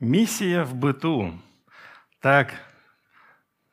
Миссия 0.00 0.62
в 0.64 0.74
быту. 0.74 1.40
Так 2.20 2.52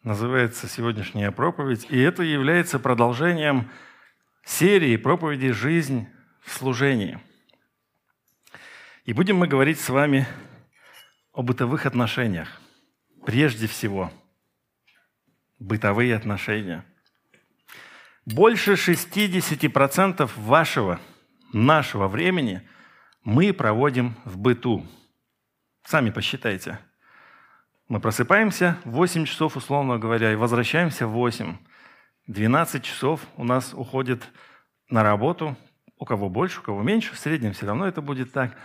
называется 0.04 0.70
сегодняшняя 0.70 1.32
проповедь. 1.32 1.86
И 1.90 2.00
это 2.00 2.24
является 2.24 2.80
продолжением 2.80 3.70
серии 4.46 4.96
проповедей 4.96 5.52
«Жизнь 5.52 6.08
в 6.42 6.54
служении». 6.54 7.20
И 9.04 9.12
будем 9.12 9.36
мы 9.36 9.48
говорить 9.48 9.82
с 9.82 9.90
вами 9.90 10.26
о 11.34 11.42
бытовых 11.42 11.86
отношениях. 11.86 12.62
Прежде 13.26 13.68
всего, 13.68 14.10
бытовые 15.60 16.16
отношения. 16.16 16.86
Больше 18.26 18.76
60% 18.76 20.32
вашего, 20.38 21.02
нашего 21.52 22.08
времени 22.08 22.66
мы 23.26 23.52
проводим 23.52 24.16
в 24.24 24.38
быту– 24.38 24.88
Сами 25.86 26.12
посчитайте. 26.12 26.80
Мы 27.90 28.00
просыпаемся 28.00 28.78
в 28.86 28.92
8 28.92 29.26
часов, 29.26 29.58
условно 29.58 30.00
говоря, 30.00 30.32
и 30.32 30.36
возвращаемся 30.36 31.08
в 31.08 31.12
8. 31.12 31.58
12 32.28 32.84
часов 32.84 33.20
у 33.36 33.44
нас 33.44 33.74
уходит 33.74 34.24
на 34.90 35.04
работу. 35.04 35.58
У 35.98 36.06
кого 36.06 36.30
больше, 36.30 36.62
у 36.62 36.64
кого 36.64 36.82
меньше, 36.84 37.14
в 37.14 37.20
среднем 37.20 37.52
все 37.52 37.66
равно 37.66 37.86
это 37.86 38.02
будет 38.02 38.32
так. 38.32 38.56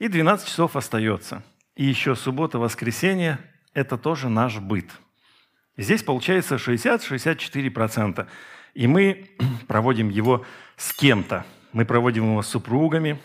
И 0.00 0.08
12 0.08 0.48
часов 0.48 0.74
остается. 0.74 1.44
И 1.76 1.84
еще 1.84 2.16
суббота, 2.16 2.58
воскресенье– 2.58 3.38
это 3.72 3.96
тоже 3.96 4.28
наш 4.28 4.58
быт. 4.58 4.90
Здесь 5.76 6.02
получается 6.02 6.56
60-64%. 6.56 8.26
И 8.74 8.86
мы 8.88 9.30
проводим 9.68 10.08
его 10.08 10.44
с 10.76 10.92
кем-то. 10.92 11.46
Мы 11.72 11.84
проводим 11.84 12.24
его 12.32 12.42
с 12.42 12.48
супругами, 12.48 13.20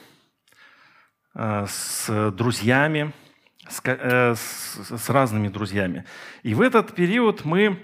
э, 1.34 1.66
с 1.68 2.32
друзьями, 2.32 3.12
с, 3.70 3.82
э, 3.84 4.36
с, 4.36 4.98
с 4.98 5.10
разными 5.10 5.48
друзьями. 5.48 6.06
И 6.44 6.54
в 6.54 6.62
этот 6.62 6.94
период 6.94 7.46
мы 7.46 7.80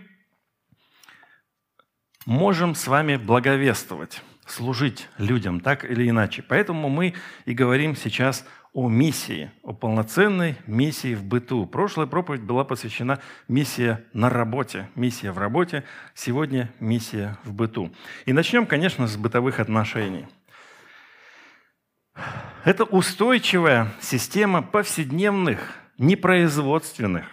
можем 2.25 2.75
с 2.75 2.88
вами 2.88 3.17
благовествовать, 3.17 4.22
служить 4.45 5.08
людям 5.17 5.59
так 5.59 5.86
или 5.86 6.09
иначе. 6.09 6.44
Поэтому 6.44 6.89
мы 6.89 7.14
и 7.45 7.53
говорим 7.53 7.95
сейчас 7.95 8.45
о 8.73 8.89
миссии, 8.89 9.52
о 9.64 9.72
полноценной 9.72 10.58
миссии 10.67 11.16
в 11.16 11.23
быту. 11.23 11.66
Прошлая 11.66 12.08
проповедь 12.08 12.42
была 12.42 12.66
посвящена 12.66 13.20
миссия 13.47 14.03
на 14.11 14.30
работе, 14.30 14.89
миссия 14.95 15.31
в 15.31 15.38
работе, 15.38 15.86
сегодня 16.14 16.70
миссия 16.81 17.38
в 17.45 17.53
быту. 17.53 17.94
И 18.25 18.33
начнем, 18.33 18.66
конечно, 18.66 19.08
с 19.08 19.16
бытовых 19.16 19.61
отношений. 19.61 20.27
Это 22.63 22.83
устойчивая 22.83 23.91
система 24.02 24.61
повседневных, 24.61 25.73
непроизводственных 25.97 27.25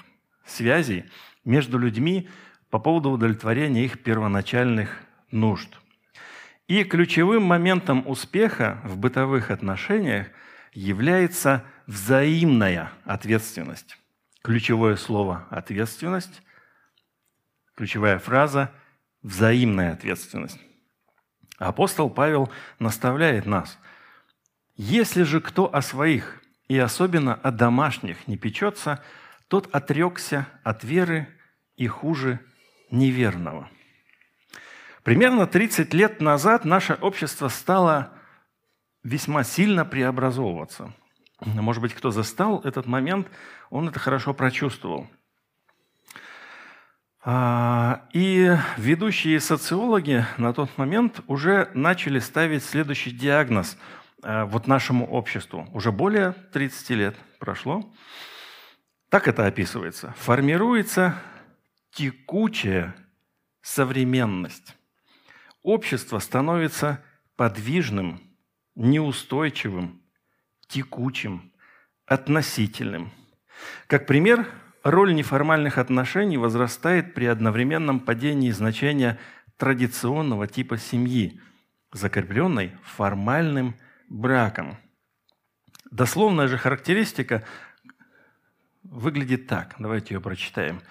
связей 0.44 1.04
между 1.44 1.78
людьми 1.78 2.28
по 2.70 2.78
поводу 2.78 3.10
удовлетворения 3.10 3.84
их 3.84 4.02
первоначальных 4.02 5.00
нужд. 5.30 5.68
И 6.68 6.84
ключевым 6.84 7.42
моментом 7.44 8.04
успеха 8.06 8.80
в 8.84 8.96
бытовых 8.98 9.50
отношениях 9.50 10.28
является 10.72 11.64
взаимная 11.86 12.90
ответственность. 13.04 13.98
Ключевое 14.42 14.96
слово 14.96 15.46
«ответственность», 15.50 16.42
ключевая 17.74 18.18
фраза 18.18 18.72
«взаимная 19.22 19.92
ответственность». 19.92 20.58
Апостол 21.58 22.10
Павел 22.10 22.50
наставляет 22.78 23.46
нас– 23.46 23.78
если 24.76 25.22
же 25.22 25.40
кто 25.40 25.72
о 25.72 25.82
своих, 25.82 26.42
и 26.68 26.78
особенно 26.78 27.34
о 27.34 27.50
домашних, 27.50 28.26
не 28.26 28.36
печется, 28.36 29.02
тот 29.48 29.68
отрекся 29.74 30.46
от 30.62 30.84
веры 30.84 31.28
и 31.76 31.86
хуже 31.86 32.40
неверного. 32.90 33.68
Примерно 35.02 35.46
30 35.46 35.92
лет 35.92 36.20
назад 36.20 36.64
наше 36.64 36.94
общество 36.94 37.48
стало 37.48 38.12
весьма 39.02 39.44
сильно 39.44 39.84
преобразовываться. 39.84 40.94
Может 41.40 41.82
быть, 41.82 41.92
кто 41.92 42.10
застал 42.10 42.60
этот 42.60 42.86
момент, 42.86 43.28
он 43.68 43.88
это 43.88 43.98
хорошо 43.98 44.32
прочувствовал. 44.32 45.08
А, 47.24 48.06
и 48.12 48.56
ведущие 48.76 49.40
социологи 49.40 50.24
на 50.38 50.52
тот 50.52 50.76
момент 50.78 51.20
уже 51.26 51.70
начали 51.74 52.20
ставить 52.20 52.64
следующий 52.64 53.10
диагноз– 53.10 53.76
вот 54.22 54.66
нашему 54.66 55.06
обществу. 55.06 55.68
Уже 55.72 55.92
более 55.92 56.32
30 56.52 56.90
лет 56.90 57.16
прошло. 57.38 57.92
Так 59.08 59.28
это 59.28 59.46
описывается. 59.46 60.14
Формируется 60.16 61.20
текучая 61.90 62.94
современность. 63.60 64.76
Общество 65.62 66.18
становится 66.18 67.02
подвижным, 67.36 68.20
неустойчивым, 68.74 70.02
текучим, 70.66 71.52
относительным. 72.06 73.12
Как 73.86 74.06
пример, 74.06 74.46
роль 74.82 75.14
неформальных 75.14 75.78
отношений 75.78 76.38
возрастает 76.38 77.14
при 77.14 77.26
одновременном 77.26 78.00
падении 78.00 78.50
значения 78.50 79.18
традиционного 79.56 80.46
типа 80.46 80.78
семьи, 80.78 81.40
закрепленной 81.92 82.72
формальным 82.82 83.76
браком. 84.12 84.76
Дословная 85.90 86.48
же 86.48 86.58
характеристика 86.58 87.44
выглядит 88.82 89.46
так. 89.46 89.74
Давайте 89.78 90.14
ее 90.14 90.20
прочитаем. 90.20 90.82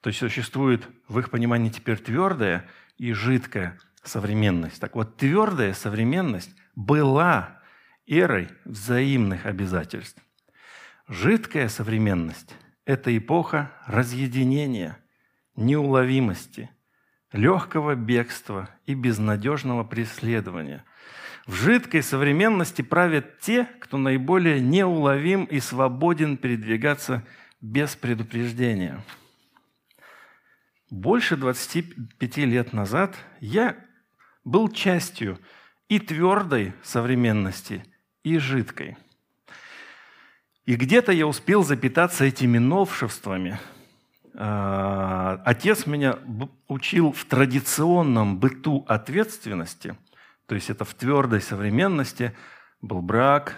То 0.00 0.08
есть 0.08 0.18
существует 0.18 0.88
в 1.06 1.18
их 1.18 1.30
понимании 1.30 1.70
теперь 1.70 1.98
твердая 1.98 2.68
и 2.96 3.12
жидкая 3.12 3.78
современность. 4.02 4.80
Так 4.80 4.94
вот, 4.94 5.16
твердая 5.16 5.74
современность 5.74 6.50
была 6.74 7.60
эрой 8.06 8.48
взаимных 8.64 9.46
обязательств. 9.46 10.20
Жидкая 11.08 11.68
современность– 11.68 12.54
это 12.84 13.16
эпоха 13.16 13.70
разъединения, 13.86 14.98
неуловимости, 15.56 16.70
легкого 17.32 17.94
бегства 17.94 18.70
и 18.86 18.94
безнадежного 18.94 19.84
преследования– 19.84 20.84
в 21.46 21.54
жидкой 21.54 22.02
современности 22.02 22.82
правят 22.82 23.40
те, 23.40 23.64
кто 23.80 23.98
наиболее 23.98 24.60
неуловим 24.60 25.44
и 25.44 25.58
свободен 25.60 26.36
передвигаться 26.36 27.24
без 27.60 27.96
предупреждения. 27.96 29.02
Больше 30.90 31.36
25 31.36 32.36
лет 32.38 32.72
назад 32.72 33.16
я 33.40 33.76
был 34.44 34.68
частью 34.68 35.38
и 35.88 35.98
твердой 35.98 36.74
современности, 36.82 37.84
и 38.22 38.38
жидкой. 38.38 38.96
И 40.64 40.76
где-то 40.76 41.10
я 41.12 41.26
успел 41.26 41.64
запитаться 41.64 42.24
этими 42.24 42.58
новшествами. 42.58 43.58
А, 44.34 45.42
отец 45.44 45.86
меня 45.86 46.18
учил 46.68 47.12
в 47.12 47.24
традиционном 47.24 48.38
быту 48.38 48.84
ответственности– 48.86 49.96
то 50.52 50.56
есть 50.56 50.68
это 50.68 50.84
в 50.84 50.92
твердой 50.92 51.40
современности 51.40 52.36
был 52.82 53.00
брак. 53.00 53.56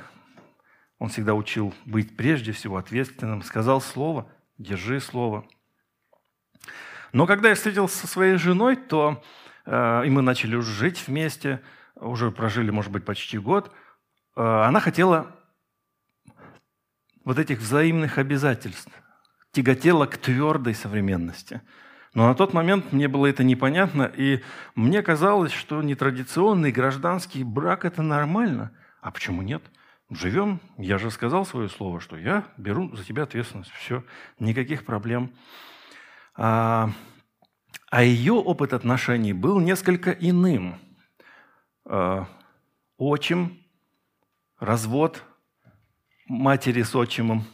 Он 1.01 1.09
всегда 1.09 1.35
учил 1.35 1.75
быть 1.87 2.17
прежде 2.17 2.53
всего 2.53 2.77
ответственным. 2.77 3.43
Сказал 3.43 3.81
слово, 3.81 4.31
держи 4.59 5.01
слово. 5.01 5.45
Но 7.13 7.27
когда 7.27 7.49
я 7.49 7.57
встретился 7.57 7.99
со 7.99 8.07
своей 8.07 8.37
женой, 8.37 8.77
то 8.77 9.21
э, 9.67 10.07
и 10.07 10.11
мы 10.11 10.23
начали 10.23 10.55
уже 10.55 10.71
жить 10.71 11.03
вместе, 11.09 11.61
уже 11.97 12.31
прожили, 12.31 12.71
может 12.71 12.93
быть, 12.93 13.05
почти 13.05 13.39
год, 13.39 13.73
э, 14.37 14.41
она 14.41 14.79
хотела 14.79 15.35
вот 17.25 17.41
этих 17.41 17.59
взаимных 17.59 18.19
обязательств, 18.19 18.93
тяготела 19.51 20.07
к 20.07 20.17
твердой 20.17 20.77
современности– 20.77 21.61
но 22.15 22.29
на 22.29 22.35
тот 22.35 22.55
момент 22.55 22.93
мне 22.93 23.09
было 23.09 23.27
это 23.27 23.43
непонятно, 23.43 24.05
и 24.05 24.41
мне 24.77 25.03
казалось, 25.03 25.53
что 25.53 25.83
нетрадиционный 25.83 26.71
гражданский 26.71 27.43
брак– 27.43 27.85
это 27.87 28.03
нормально. 28.03 28.71
А 29.01 29.11
почему 29.11 29.43
нет? 29.43 29.63
Живем, 30.11 30.61
я 30.79 30.99
же 30.99 31.11
сказал 31.11 31.45
свое 31.45 31.69
слово, 31.69 32.01
что 32.01 32.17
я 32.17 32.45
беру 32.57 32.95
за 32.95 33.05
тебя 33.05 33.25
ответственность. 33.25 33.73
Все, 33.73 34.05
никаких 34.39 34.85
проблем. 34.85 35.33
А, 36.37 36.91
а 37.91 38.05
ее 38.05 38.35
опыт 38.35 38.75
отношений 38.75 39.33
был 39.33 39.59
несколько 39.59 40.13
иным. 40.13 40.79
А, 41.85 42.29
отчим, 42.97 43.59
развод 44.61 45.25
матери 46.29 46.83
с 46.83 46.95
отчимом– 46.95 47.45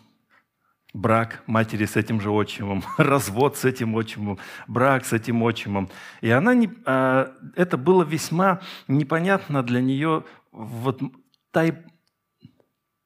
брак 0.93 1.43
матери 1.47 1.85
с 1.85 1.97
этим 1.97 2.21
же 2.21 2.31
отчимом, 2.31 2.83
развод 2.99 3.57
с 3.57 3.65
этим 3.65 3.95
отчимом, 3.97 4.39
брак 4.67 5.05
с 5.05 5.13
этим 5.13 5.43
отчимом. 5.43 5.89
И 6.21 6.31
она 6.31 6.55
не, 6.55 6.71
а, 6.85 7.33
это 7.57 7.77
было 7.77 8.03
весьма 8.03 8.61
непонятно 8.89 9.63
для 9.63 9.81
нее, 9.81 10.25
вот 10.53 11.01
та, 11.51 11.67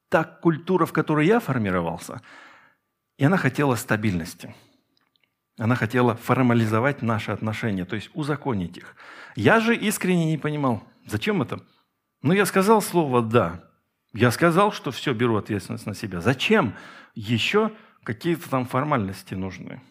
та 0.08 0.24
культура, 0.24 0.86
в 0.86 0.92
которой 0.92 1.26
я 1.26 1.40
формировался, 1.40 2.22
И 3.18 3.24
она 3.24 3.36
хотела 3.36 3.76
стабильности. 3.76 4.54
Она 5.56 5.76
хотела 5.76 6.16
формализовать 6.16 7.02
наши 7.02 7.30
отношения, 7.30 7.84
то 7.84 7.94
есть 7.94 8.10
узаконить 8.14 8.76
их. 8.76 8.96
Я 9.36 9.60
же 9.60 9.76
искренне 9.76 10.26
не 10.26 10.38
понимал, 10.38 10.82
зачем 11.06 11.42
это? 11.42 11.60
Ну, 12.22 12.32
я 12.32 12.46
сказал 12.46 12.82
слово 12.82 13.22
«да». 13.22 13.62
Я 14.14 14.30
сказал, 14.30 14.70
что 14.72 14.92
все, 14.92 15.12
беру 15.12 15.36
ответственность 15.36 15.86
на 15.86 15.94
себя. 15.94 16.20
Зачем 16.20 16.74
еще 17.14 17.72
какие-то 18.04 18.48
там 18.48 18.64
формальности 18.64 19.34
нужны? 19.34 19.82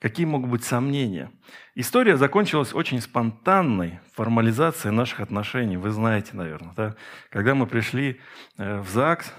Какие 0.00 0.24
могут 0.24 0.50
быть 0.50 0.64
сомнения? 0.64 1.30
История 1.74 2.16
закончилась 2.16 2.72
очень 2.72 3.02
спонтанной 3.02 4.00
формализацией 4.14 4.94
наших 4.94 5.20
отношений. 5.20 5.76
Вы 5.76 5.90
знаете, 5.90 6.30
наверное, 6.32 6.72
да? 6.74 6.96
Когда 7.30 7.54
мы 7.54 7.66
пришли 7.66 8.20
э, 8.56 8.80
в 8.80 8.88
ЗАГС, 8.88 9.32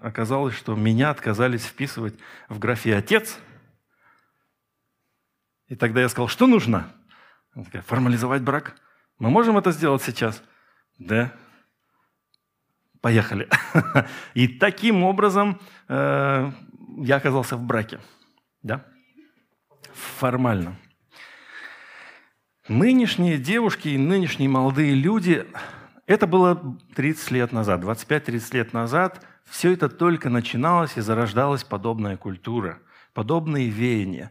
оказалось, 0.00 0.54
что 0.54 0.74
меня 0.74 1.10
отказались 1.10 1.66
вписывать 1.66 2.18
в 2.48 2.58
графе 2.58 2.96
«отец». 2.96 3.38
И 5.66 5.76
тогда 5.76 6.00
я 6.00 6.08
сказал, 6.08 6.28
что 6.28 6.46
нужно? 6.46 6.90
Она 7.52 7.64
такая, 7.64 7.82
формализовать 7.82 8.40
брак. 8.40 8.74
Мы 9.18 9.28
можем 9.28 9.58
это 9.58 9.72
сделать 9.72 10.02
сейчас? 10.02 10.42
Да. 10.98 11.34
Поехали. 13.00 13.48
И 14.34 14.48
таким 14.48 15.04
образом 15.04 15.60
э, 15.88 16.52
я 16.98 17.16
оказался 17.16 17.56
в 17.56 17.62
браке. 17.62 18.00
Да? 18.62 18.84
формально. 19.98 20.76
Нынешние 22.68 23.38
девушки 23.38 23.88
и 23.88 23.98
нынешние 23.98 24.48
молодые 24.48 24.94
люди, 24.94 25.46
это 26.06 26.26
было 26.26 26.78
30 26.94 27.30
лет 27.30 27.52
назад, 27.52 27.82
25-30 27.82 28.54
лет 28.54 28.72
назад, 28.72 29.24
все 29.48 29.72
это 29.72 29.88
только 29.88 30.28
начиналось 30.28 30.96
и 30.96 31.00
зарождалась 31.00 31.64
подобная 31.64 32.16
культура, 32.16 32.78
подобные 33.14 33.70
веяния. 33.70 34.30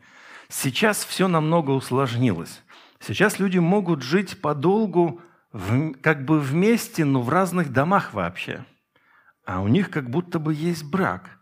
Сейчас 0.49 1.03
все 1.03 1.27
намного 1.27 1.71
усложнилось. 1.71 2.61
Сейчас 2.99 3.39
люди 3.39 3.57
могут 3.57 4.03
жить 4.03 4.39
подолгу 4.39 5.21
в, 5.51 5.93
как 6.01 6.25
бы 6.25 6.39
вместе, 6.39 7.05
но 7.05 7.21
в 7.21 7.29
разных 7.29 7.71
домах 7.71 8.13
вообще. 8.13 8.65
А 9.45 9.61
у 9.61 9.67
них 9.67 9.89
как 9.89 10.09
будто 10.09 10.39
бы 10.39 10.53
есть 10.53 10.83
брак. 10.83 11.39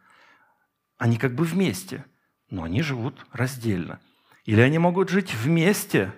Они 0.98 1.18
как 1.18 1.36
бы 1.36 1.44
вместе, 1.44 2.06
но 2.50 2.64
они 2.64 2.82
живут 2.82 3.26
раздельно. 3.32 4.00
Или 4.46 4.62
они 4.62 4.78
могут 4.78 5.10
жить 5.10 5.34
вместе, 5.34 6.14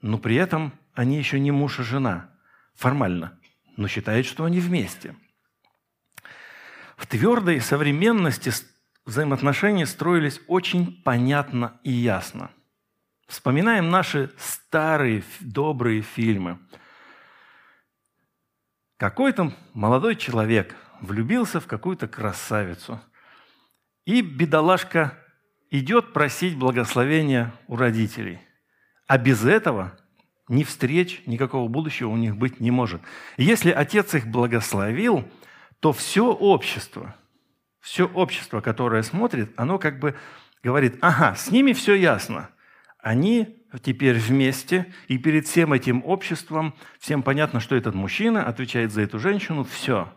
но 0.00 0.18
при 0.18 0.36
этом 0.36 0.72
они 0.94 1.18
еще 1.18 1.38
не 1.38 1.50
муж 1.50 1.78
и 1.78 1.82
жена, 1.82 2.30
формально, 2.74 3.38
но 3.76 3.88
считают, 3.88 4.26
что 4.26 4.44
они 4.44 4.58
вместе. 4.58 5.14
В 6.96 7.06
твердой 7.06 7.60
современности 7.60 8.50
взаимоотношения 9.04 9.86
строились 9.86 10.40
очень 10.48 11.02
понятно 11.02 11.80
и 11.84 11.92
ясно. 11.92 12.50
Вспоминаем 13.30 13.90
наши 13.90 14.32
старые 14.38 15.22
добрые 15.38 16.02
фильмы. 16.02 16.58
Какой-то 18.96 19.54
молодой 19.72 20.16
человек 20.16 20.74
влюбился 21.00 21.60
в 21.60 21.68
какую-то 21.68 22.08
красавицу. 22.08 23.00
И 24.04 24.20
бедолашка 24.20 25.16
идет 25.70 26.12
просить 26.12 26.58
благословения 26.58 27.54
у 27.68 27.76
родителей. 27.76 28.40
А 29.06 29.16
без 29.16 29.44
этого 29.44 29.96
ни 30.48 30.64
встреч, 30.64 31.22
никакого 31.26 31.68
будущего 31.68 32.08
у 32.08 32.16
них 32.16 32.36
быть 32.36 32.58
не 32.58 32.72
может. 32.72 33.00
И 33.36 33.44
если 33.44 33.70
отец 33.70 34.12
их 34.12 34.26
благословил, 34.26 35.24
то 35.78 35.92
все 35.92 36.32
общество, 36.32 37.14
все 37.78 38.08
общество, 38.08 38.60
которое 38.60 39.04
смотрит, 39.04 39.52
оно 39.56 39.78
как 39.78 40.00
бы 40.00 40.16
говорит, 40.64 40.98
ага, 41.00 41.36
с 41.36 41.52
ними 41.52 41.72
все 41.74 41.94
ясно. 41.94 42.50
Они 43.02 43.64
теперь 43.82 44.18
вместе, 44.18 44.92
и 45.08 45.18
перед 45.18 45.46
всем 45.46 45.72
этим 45.72 46.04
обществом 46.04 46.74
всем 46.98 47.22
понятно, 47.22 47.60
что 47.60 47.76
этот 47.76 47.94
мужчина 47.94 48.44
отвечает 48.44 48.92
за 48.92 49.02
эту 49.02 49.18
женщину, 49.18 49.64
все. 49.64 50.12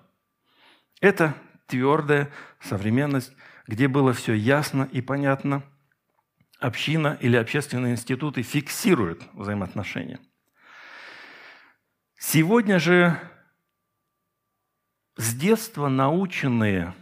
Это 1.00 1.36
твердая 1.68 2.30
современность 2.60 3.34
где 3.68 3.88
было 3.88 4.14
все 4.14 4.34
ясно 4.34 4.88
и 4.92 5.02
понятно, 5.02 5.64
община 6.60 7.18
или 7.20 7.36
общественные 7.36 7.94
институты 7.94 8.42
фиксируют 8.42 9.24
взаимоотношения. 9.34 10.20
Сегодня 12.18 12.80
же 12.80 13.20
с 15.18 15.34
детства 15.36 15.90
наученные 15.90 16.94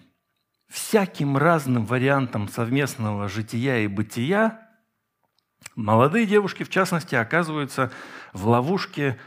всяким 0.67 1.37
разным 1.37 1.85
вариантам 1.85 2.47
совместного 2.47 3.27
жития 3.27 3.79
и 3.79 3.87
бытия, 3.87 4.70
молодые 5.75 6.25
девушки, 6.25 6.63
в 6.63 6.69
частности, 6.69 7.15
оказываются 7.15 7.91
в 8.33 8.47
ловушке, 8.47 9.19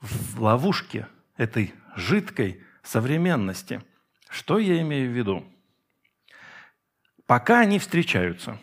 в 0.00 0.40
ловушке 0.40 1.06
этой 1.36 1.74
жидкой 1.94 2.62
современности. 2.82 3.82
Что 4.30 4.58
я 4.58 4.80
имею 4.80 5.10
в 5.10 5.14
виду? 5.14 5.44
Пока 7.26 7.60
они 7.60 7.78
встречаются, 7.78 8.58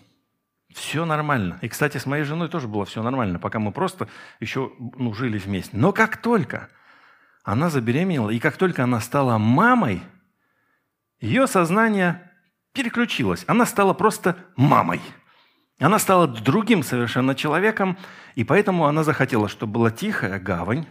все 0.74 1.06
нормально. 1.06 1.60
И, 1.62 1.68
кстати, 1.68 1.98
с 1.98 2.06
моей 2.06 2.24
женой 2.24 2.50
тоже 2.50 2.68
было 2.68 2.86
все 2.86 3.04
нормально, 3.04 3.40
пока 3.40 3.60
мы 3.60 3.72
просто 3.72 4.08
еще 4.40 4.72
ну, 4.80 5.14
жили 5.14 5.38
вместе. 5.38 5.76
Но 5.76 5.92
как 5.92 6.18
только 6.18 6.70
она 7.44 7.70
забеременела, 7.70 8.30
и 8.30 8.40
как 8.40 8.58
только 8.58 8.84
она 8.84 9.00
стала 9.00 9.38
мамой, 9.38 10.02
ее 11.20 11.48
сознание 11.48 12.32
переключилось. 12.74 13.44
Она 13.48 13.66
стала 13.66 13.94
просто 13.94 14.38
мамой. 14.56 15.02
Она 15.80 16.00
стала 16.00 16.28
другим 16.28 16.84
совершенно 16.84 17.36
человеком, 17.36 17.98
и 18.36 18.44
поэтому 18.44 18.86
она 18.86 19.04
захотела, 19.04 19.48
чтобы 19.48 19.74
была 19.74 19.92
тихая 19.92 20.40
гавань, 20.40 20.86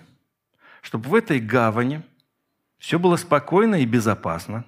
чтобы 0.81 1.08
в 1.08 1.14
этой 1.14 1.38
гавани 1.40 2.02
все 2.79 2.99
было 2.99 3.17
спокойно 3.17 3.76
и 3.76 3.87
безопасно, 3.87 4.64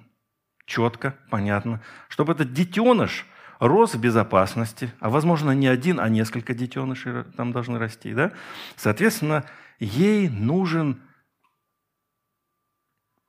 четко, 0.65 1.15
понятно, 1.29 1.81
чтобы 2.07 2.33
этот 2.33 2.53
детеныш 2.53 3.25
рос 3.59 3.93
в 3.93 3.99
безопасности, 3.99 4.91
а 4.99 5.09
возможно 5.09 5.51
не 5.51 5.67
один, 5.67 5.99
а 5.99 6.09
несколько 6.09 6.53
детенышей 6.53 7.23
там 7.35 7.51
должны 7.51 7.77
расти, 7.77 8.13
да? 8.13 8.31
Соответственно, 8.75 9.45
ей 9.79 10.29
нужен 10.29 11.01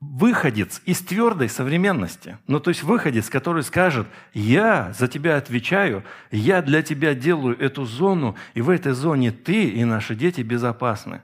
выходец 0.00 0.82
из 0.84 1.00
твердой 1.00 1.48
современности. 1.48 2.38
Ну, 2.46 2.60
то 2.60 2.70
есть 2.70 2.82
выходец, 2.82 3.30
который 3.30 3.62
скажет, 3.62 4.06
я 4.34 4.92
за 4.92 5.08
тебя 5.08 5.36
отвечаю, 5.36 6.04
я 6.30 6.62
для 6.62 6.82
тебя 6.82 7.14
делаю 7.14 7.58
эту 7.58 7.84
зону, 7.84 8.36
и 8.54 8.60
в 8.60 8.70
этой 8.70 8.92
зоне 8.92 9.32
ты 9.32 9.68
и 9.70 9.84
наши 9.84 10.14
дети 10.14 10.42
безопасны. 10.42 11.22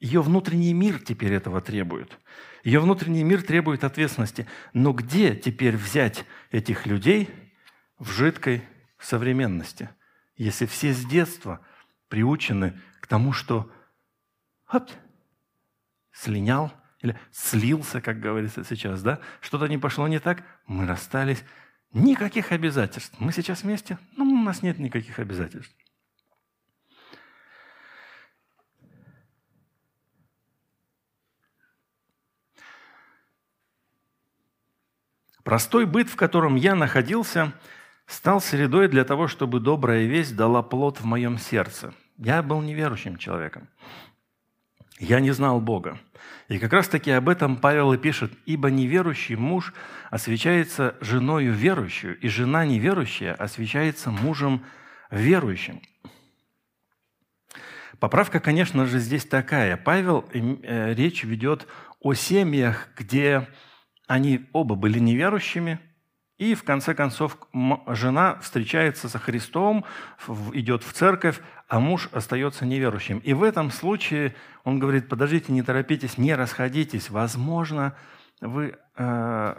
Ее 0.00 0.22
внутренний 0.22 0.72
мир 0.74 1.00
теперь 1.00 1.32
этого 1.32 1.60
требует. 1.60 2.18
Ее 2.62 2.80
внутренний 2.80 3.24
мир 3.24 3.42
требует 3.42 3.84
ответственности. 3.84 4.46
Но 4.72 4.92
где 4.92 5.34
теперь 5.34 5.76
взять 5.76 6.24
этих 6.50 6.86
людей 6.86 7.28
в 7.98 8.10
жидкой 8.10 8.62
современности, 8.98 9.90
если 10.36 10.66
все 10.66 10.92
с 10.92 11.04
детства 11.04 11.60
приучены 12.08 12.78
к 13.00 13.06
тому, 13.06 13.32
что 13.32 13.70
оп, 14.72 14.90
слинял 16.12 16.72
или 17.00 17.18
слился, 17.30 18.00
как 18.00 18.20
говорится 18.20 18.64
сейчас, 18.64 19.02
да? 19.02 19.20
Что-то 19.40 19.66
не 19.66 19.78
пошло 19.78 20.08
не 20.08 20.18
так, 20.18 20.42
мы 20.66 20.86
расстались. 20.86 21.44
Никаких 21.92 22.52
обязательств. 22.52 23.14
Мы 23.18 23.32
сейчас 23.32 23.62
вместе, 23.62 23.98
но 24.16 24.24
у 24.24 24.42
нас 24.42 24.62
нет 24.62 24.78
никаких 24.78 25.18
обязательств. 25.18 25.74
Простой 35.44 35.86
быт, 35.86 36.10
в 36.10 36.16
котором 36.16 36.56
я 36.56 36.74
находился, 36.74 37.54
стал 38.04 38.42
средой 38.42 38.88
для 38.88 39.04
того, 39.04 39.28
чтобы 39.28 39.60
добрая 39.60 40.04
весть 40.04 40.36
дала 40.36 40.62
плод 40.62 41.00
в 41.00 41.06
моем 41.06 41.38
сердце. 41.38 41.94
Я 42.18 42.42
был 42.42 42.60
неверующим 42.60 43.16
человеком. 43.16 43.66
Я 44.98 45.20
не 45.20 45.30
знал 45.30 45.60
Бога. 45.60 45.98
И 46.48 46.58
как 46.58 46.72
раз-таки 46.72 47.10
об 47.10 47.28
этом 47.28 47.56
Павел 47.56 47.92
и 47.92 47.98
пишет, 47.98 48.32
«Ибо 48.46 48.70
неверующий 48.70 49.36
муж 49.36 49.72
освящается 50.10 50.96
женою 51.00 51.52
верующую, 51.52 52.18
и 52.18 52.28
жена 52.28 52.64
неверующая 52.64 53.34
освящается 53.34 54.10
мужем 54.10 54.64
верующим». 55.10 55.80
Поправка, 58.00 58.40
конечно 58.40 58.86
же, 58.86 58.98
здесь 58.98 59.24
такая. 59.24 59.76
Павел 59.76 60.24
э, 60.32 60.94
речь 60.94 61.24
ведет 61.24 61.66
о 62.00 62.14
семьях, 62.14 62.88
где 62.96 63.48
они 64.06 64.48
оба 64.52 64.76
были 64.76 64.98
неверующими, 64.98 65.80
и 66.38 66.54
в 66.54 66.62
конце 66.62 66.94
концов 66.94 67.36
жена 67.88 68.38
встречается 68.40 69.08
со 69.08 69.18
Христом, 69.18 69.84
идет 70.52 70.84
в 70.84 70.92
церковь, 70.92 71.40
а 71.66 71.80
муж 71.80 72.08
остается 72.12 72.64
неверующим. 72.64 73.18
И 73.18 73.32
в 73.32 73.42
этом 73.42 73.70
случае 73.70 74.34
он 74.64 74.78
говорит, 74.78 75.08
подождите, 75.08 75.52
не 75.52 75.62
торопитесь, 75.62 76.16
не 76.16 76.34
расходитесь, 76.34 77.10
возможно, 77.10 77.96
вы, 78.40 78.78
э, 78.96 79.54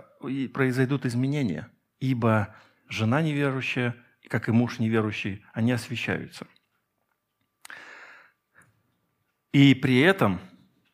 произойдут 0.53 1.05
изменения. 1.05 1.69
ибо 1.99 2.55
жена 2.87 3.21
неверующая, 3.21 3.93
как 4.29 4.47
и 4.47 4.53
муж 4.53 4.79
неверующий, 4.79 5.43
они 5.53 5.73
освящаются. 5.73 6.47
И 9.51 9.73
при 9.75 9.99
этом 9.99 10.39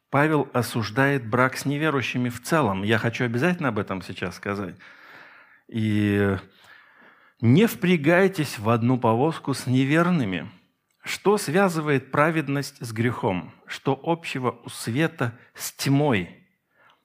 Павел 0.09 0.49
осуждает 0.51 1.27
брак 1.27 1.57
с 1.57 1.65
неверующими 1.65 2.29
в 2.29 2.41
целом. 2.41 2.81
Я 2.81 2.97
хочу 2.97 3.23
обязательно 3.23 3.69
об 3.69 3.77
этом 3.77 4.01
сейчас 4.01 4.35
сказать. 4.35 4.75
И 5.67 6.37
не 7.41 7.65
впрягайтесь 7.67 8.59
в 8.59 8.69
одну 8.69 8.97
повозку 8.99 9.53
с 9.53 9.67
неверными. 9.67 10.49
Что 11.03 11.37
связывает 11.37 12.11
праведность 12.11 12.77
с 12.79 12.91
грехом? 12.91 13.53
Что 13.67 13.99
общего 14.01 14.59
у 14.63 14.69
света 14.69 15.37
с 15.53 15.71
тьмой? 15.71 16.45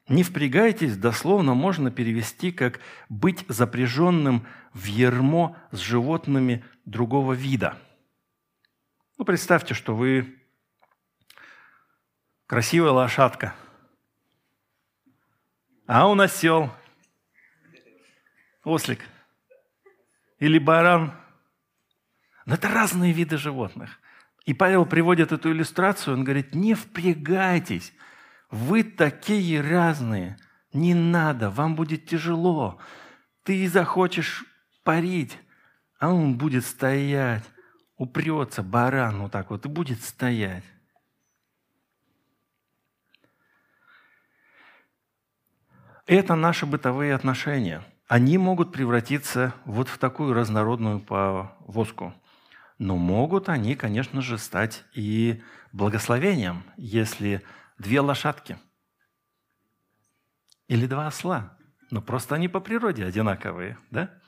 Не 0.09 0.23
впрягайтесь, 0.23 0.97
дословно 0.97 1.55
можно 1.55 1.91
перевести 1.91 2.51
как 2.51 2.81
«быть 3.09 3.45
запряженным 3.49 4.47
в 4.73 4.87
ермо 4.87 5.57
с 5.71 5.79
животными 5.79 6.65
другого 6.85 7.33
вида». 7.35 7.79
Ну, 9.19 9.25
представьте, 9.25 9.75
что 9.75 9.95
вы 9.95 10.35
красивая 12.47 12.91
лошадка, 12.91 13.55
а 15.87 16.09
он 16.09 16.21
осел, 16.23 16.73
ослик– 18.71 19.01
или 20.41 20.59
баран. 20.59 21.13
Но 22.47 22.55
это 22.55 22.69
разные 22.69 23.13
виды 23.13 23.37
животных. 23.37 24.01
И 24.47 24.55
Павел 24.55 24.85
приводит 24.87 25.31
эту 25.31 25.53
иллюстрацию, 25.53 26.15
он 26.15 26.25
говорит, 26.25 26.55
не 26.55 26.75
впрягайтесь, 26.75 27.93
вы 28.51 28.83
такие 28.83 29.61
разные, 29.61 30.39
не 30.73 30.95
надо, 30.95 31.51
вам 31.51 31.77
будет 31.77 32.07
тяжело. 32.07 32.81
Ты 33.45 33.69
захочешь 33.69 34.45
парить, 34.83 35.39
а 35.99 36.13
он 36.13 36.37
будет 36.37 36.65
стоять, 36.65 37.45
упрется 37.97 38.63
баран 38.63 39.21
вот 39.21 39.31
так 39.31 39.51
вот 39.51 39.67
и 39.67 39.69
будет 39.69 40.03
стоять. 40.03 40.65
Это 46.07 46.35
наши 46.35 46.67
бытовые 46.67 47.15
отношения– 47.15 47.85
они 48.11 48.39
могут 48.39 48.73
превратиться 48.73 49.55
вот 49.65 49.89
в 49.89 49.97
такую 49.97 50.35
разнородную 50.35 50.99
повозку. 50.99 52.13
Но 52.77 52.97
могут 52.97 53.49
они, 53.49 53.77
конечно 53.77 54.21
же, 54.21 54.37
стать 54.37 54.83
и 54.95 55.41
благословением, 55.71 56.65
если 56.77 57.41
две 57.79 58.01
лошадки 58.01 58.59
или 60.67 60.87
два 60.87 61.07
осла. 61.07 61.57
Но 61.93 62.03
просто 62.03 62.35
они 62.35 62.49
по 62.49 62.59
природе 62.59 63.05
одинаковые, 63.05 63.79
да? 63.93 64.21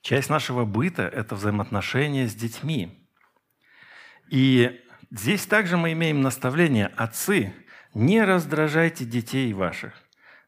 Часть 0.00 0.30
нашего 0.30 0.64
быта– 0.64 1.02
это 1.12 1.34
взаимоотношения 1.34 2.28
с 2.28 2.36
детьми. 2.36 3.10
И 4.30 4.80
здесь 5.10 5.44
также 5.44 5.76
мы 5.76 5.90
имеем 5.90 6.20
наставление 6.20 6.86
«Отцы, 6.86 7.52
не 7.94 8.22
раздражайте 8.22 9.04
детей 9.04 9.52
ваших, 9.52 9.94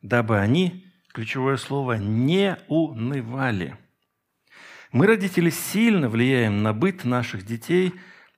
дабы 0.03 0.39
они, 0.39 0.85
ключевое 1.13 1.57
слово, 1.57 1.95
не 1.95 2.59
унывали. 2.69 3.77
Мы, 4.93 5.07
родители, 5.07 5.51
сильно 5.51 6.09
влияем 6.09 6.63
на 6.63 6.73
быт 6.73 7.05
наших 7.05 7.45
детей, 7.45 7.95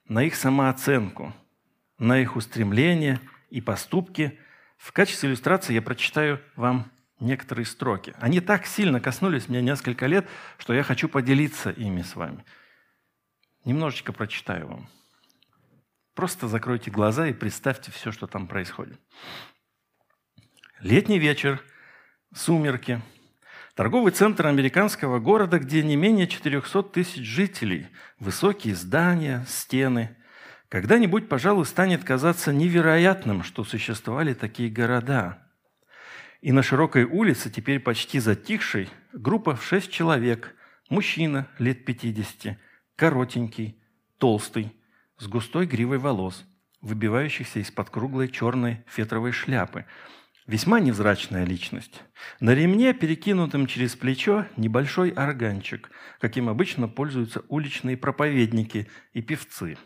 на 0.07 0.23
их 0.23 0.35
самооценку, 0.35 1.33
на 1.97 2.19
их 2.19 2.35
устремления 2.35 3.19
и 3.49 3.61
поступки. 3.61 4.37
В 4.77 4.91
качестве 4.91 5.29
иллюстрации 5.29 5.73
я 5.73 5.81
прочитаю 5.81 6.41
вам 6.55 6.91
некоторые 7.19 7.65
строки. 7.65 8.13
Они 8.19 8.39
так 8.39 8.65
сильно 8.65 8.99
коснулись 8.99 9.49
меня 9.49 9.61
несколько 9.61 10.07
лет, 10.07 10.27
что 10.57 10.73
я 10.73 10.83
хочу 10.83 11.09
поделиться 11.09 11.69
ими 11.69 12.01
с 12.01 12.15
вами. 12.15 12.43
Немножечко 13.65 14.13
прочитаю 14.13 14.67
вам. 14.67 14.89
Просто 16.19 16.49
закройте 16.49 16.91
глаза 16.91 17.27
и 17.27 17.33
представьте 17.33 17.93
все, 17.93 18.11
что 18.11 18.27
там 18.27 18.45
происходит. 18.45 18.99
Летний 20.81 21.17
вечер, 21.17 21.63
сумерки, 22.35 23.01
торговый 23.73 24.11
центр 24.11 24.47
американского 24.47 25.19
города, 25.19 25.59
где 25.59 25.81
не 25.81 25.95
менее 25.95 26.27
400 26.27 26.83
тысяч 26.83 27.25
жителей, 27.25 27.87
высокие 28.19 28.75
здания, 28.75 29.45
стены. 29.47 30.17
Когда-нибудь, 30.67 31.29
пожалуй, 31.29 31.65
станет 31.65 32.03
казаться 32.03 32.51
невероятным, 32.51 33.41
что 33.41 33.63
существовали 33.63 34.33
такие 34.33 34.69
города. 34.69 35.47
И 36.41 36.51
на 36.51 36.63
широкой 36.63 37.05
улице, 37.05 37.49
теперь 37.49 37.79
почти 37.79 38.19
затихшей, 38.19 38.89
группа 39.13 39.55
в 39.55 39.63
шесть 39.63 39.89
человек, 39.89 40.53
мужчина 40.89 41.47
лет 41.59 41.85
50, 41.85 42.57
коротенький, 42.97 43.81
толстый, 44.17 44.73
с 45.19 45.27
густой 45.27 45.65
гривой 45.65 45.97
волос, 45.97 46.45
выбивающихся 46.81 47.59
из-под 47.59 47.89
круглой 47.89 48.29
черной 48.29 48.83
фетровой 48.87 49.31
шляпы. 49.31 49.85
Весьма 50.47 50.79
невзрачная 50.79 51.45
личность. 51.45 52.01
На 52.39 52.55
ремне, 52.55 52.93
перекинутом 52.93 53.67
через 53.67 53.95
плечо, 53.95 54.47
небольшой 54.57 55.09
органчик, 55.11 55.91
каким 56.19 56.49
обычно 56.49 56.87
пользуются 56.87 57.43
уличные 57.49 57.97
проповедники 57.97 58.87
и 59.13 59.21
певцы. 59.21 59.77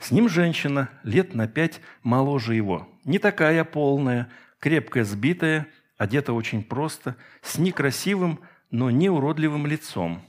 С 0.00 0.10
ним 0.10 0.28
женщина, 0.28 0.88
лет 1.04 1.34
на 1.34 1.46
пять 1.46 1.80
моложе 2.02 2.54
его. 2.54 2.88
Не 3.04 3.18
такая 3.18 3.62
полная, 3.64 4.30
крепко 4.58 5.04
сбитая, 5.04 5.68
одета 5.96 6.32
очень 6.32 6.64
просто, 6.64 7.16
с 7.42 7.58
некрасивым, 7.58 8.40
но 8.70 8.90
не 8.90 9.10
уродливым 9.10 9.66
лицом. 9.66 10.24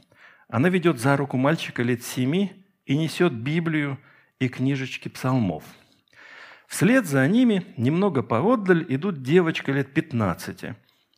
Она 0.48 0.70
ведет 0.70 1.00
за 1.00 1.16
руку 1.16 1.38
мальчика 1.38 1.84
лет 1.84 2.04
семи 2.04 2.66
и 2.86 2.98
несет 2.98 3.34
Библию, 3.34 3.98
и 4.40 4.48
книжечки 4.48 5.10
псалмов. 5.10 5.64
Вслед 6.68 7.06
за 7.06 7.28
ними, 7.28 7.66
немного 7.78 8.24
поотдаль, 8.24 8.86
идут 8.88 9.22
девочка 9.22 9.72
лет 9.72 9.94
15, 9.94 10.76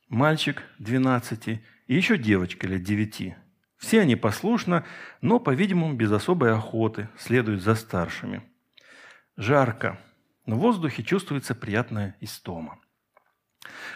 мальчик 0.09 0.63
12 0.79 1.47
и 1.47 1.61
еще 1.87 2.17
девочка 2.17 2.67
лет 2.67 2.83
9. 2.83 3.35
Все 3.77 4.01
они 4.01 4.15
послушно, 4.15 4.85
но, 5.21 5.39
по-видимому, 5.39 5.93
без 5.93 6.11
особой 6.11 6.53
охоты 6.53 7.09
следуют 7.17 7.61
за 7.61 7.75
старшими. 7.75 8.43
Жарко, 9.37 9.99
но 10.45 10.55
в 10.55 10.59
воздухе 10.59 11.03
чувствуется 11.03 11.53
приятная 11.53 12.15
истома. 12.21 12.79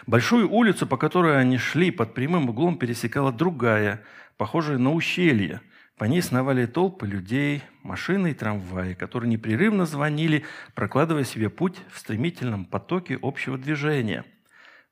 Большую 0.06 0.50
улицу, 0.50 0.86
по 0.86 0.96
которой 0.96 1.40
они 1.40 1.58
шли, 1.58 1.90
под 1.90 2.14
прямым 2.14 2.50
углом 2.50 2.78
пересекала 2.78 3.32
другая, 3.32 4.04
похожая 4.36 4.78
на 4.78 4.92
ущелье– 4.92 5.62
по 5.96 6.04
ней 6.04 6.20
сновали 6.20 6.66
толпы 6.66 7.06
людей, 7.06 7.62
машины 7.82 8.32
и 8.32 8.34
трамваи, 8.34 8.92
которые 8.92 9.30
непрерывно 9.30 9.86
звонили, 9.86 10.44
прокладывая 10.74 11.24
себе 11.24 11.48
путь 11.48 11.76
в 11.90 11.98
стремительном 11.98 12.66
потоке 12.66 13.18
общего 13.22 13.56
движения. 13.56 14.24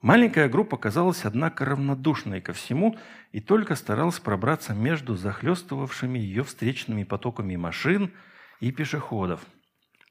Маленькая 0.01 0.49
группа 0.49 0.79
казалась, 0.79 1.25
однако, 1.25 1.67
равнодушной 1.67 2.41
ко 2.41 2.55
всему 2.55 2.97
и 3.33 3.41
только 3.41 3.75
старалась 3.75 4.19
пробраться 4.19 4.73
между 4.73 5.15
захлестывавшими 5.15 6.19
ее 6.19 6.43
встречными 6.43 7.05
потоками 7.05 7.57
машин 7.57 8.11
и 8.61 8.73
пешеходов. 8.73 9.41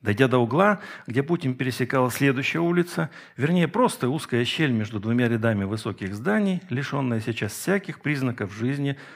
Дойдя 0.02 0.28
до 0.28 0.38
угла, 0.38 0.80
где 1.08 1.24
путь 1.24 1.46
им 1.46 1.56
пересекала 1.56 2.12
следующая 2.12 2.60
улица, 2.60 3.10
вернее, 3.36 3.68
просто 3.68 4.10
узкая 4.10 4.46
щель 4.46 4.72
между 4.72 5.00
двумя 5.00 5.28
рядами 5.28 5.64
высоких 5.64 6.14
зданий, 6.14 6.62
лишенная 6.70 7.20
сейчас 7.20 7.54
всяких 7.54 8.00
признаков 8.00 8.54
жизни– 8.54 8.96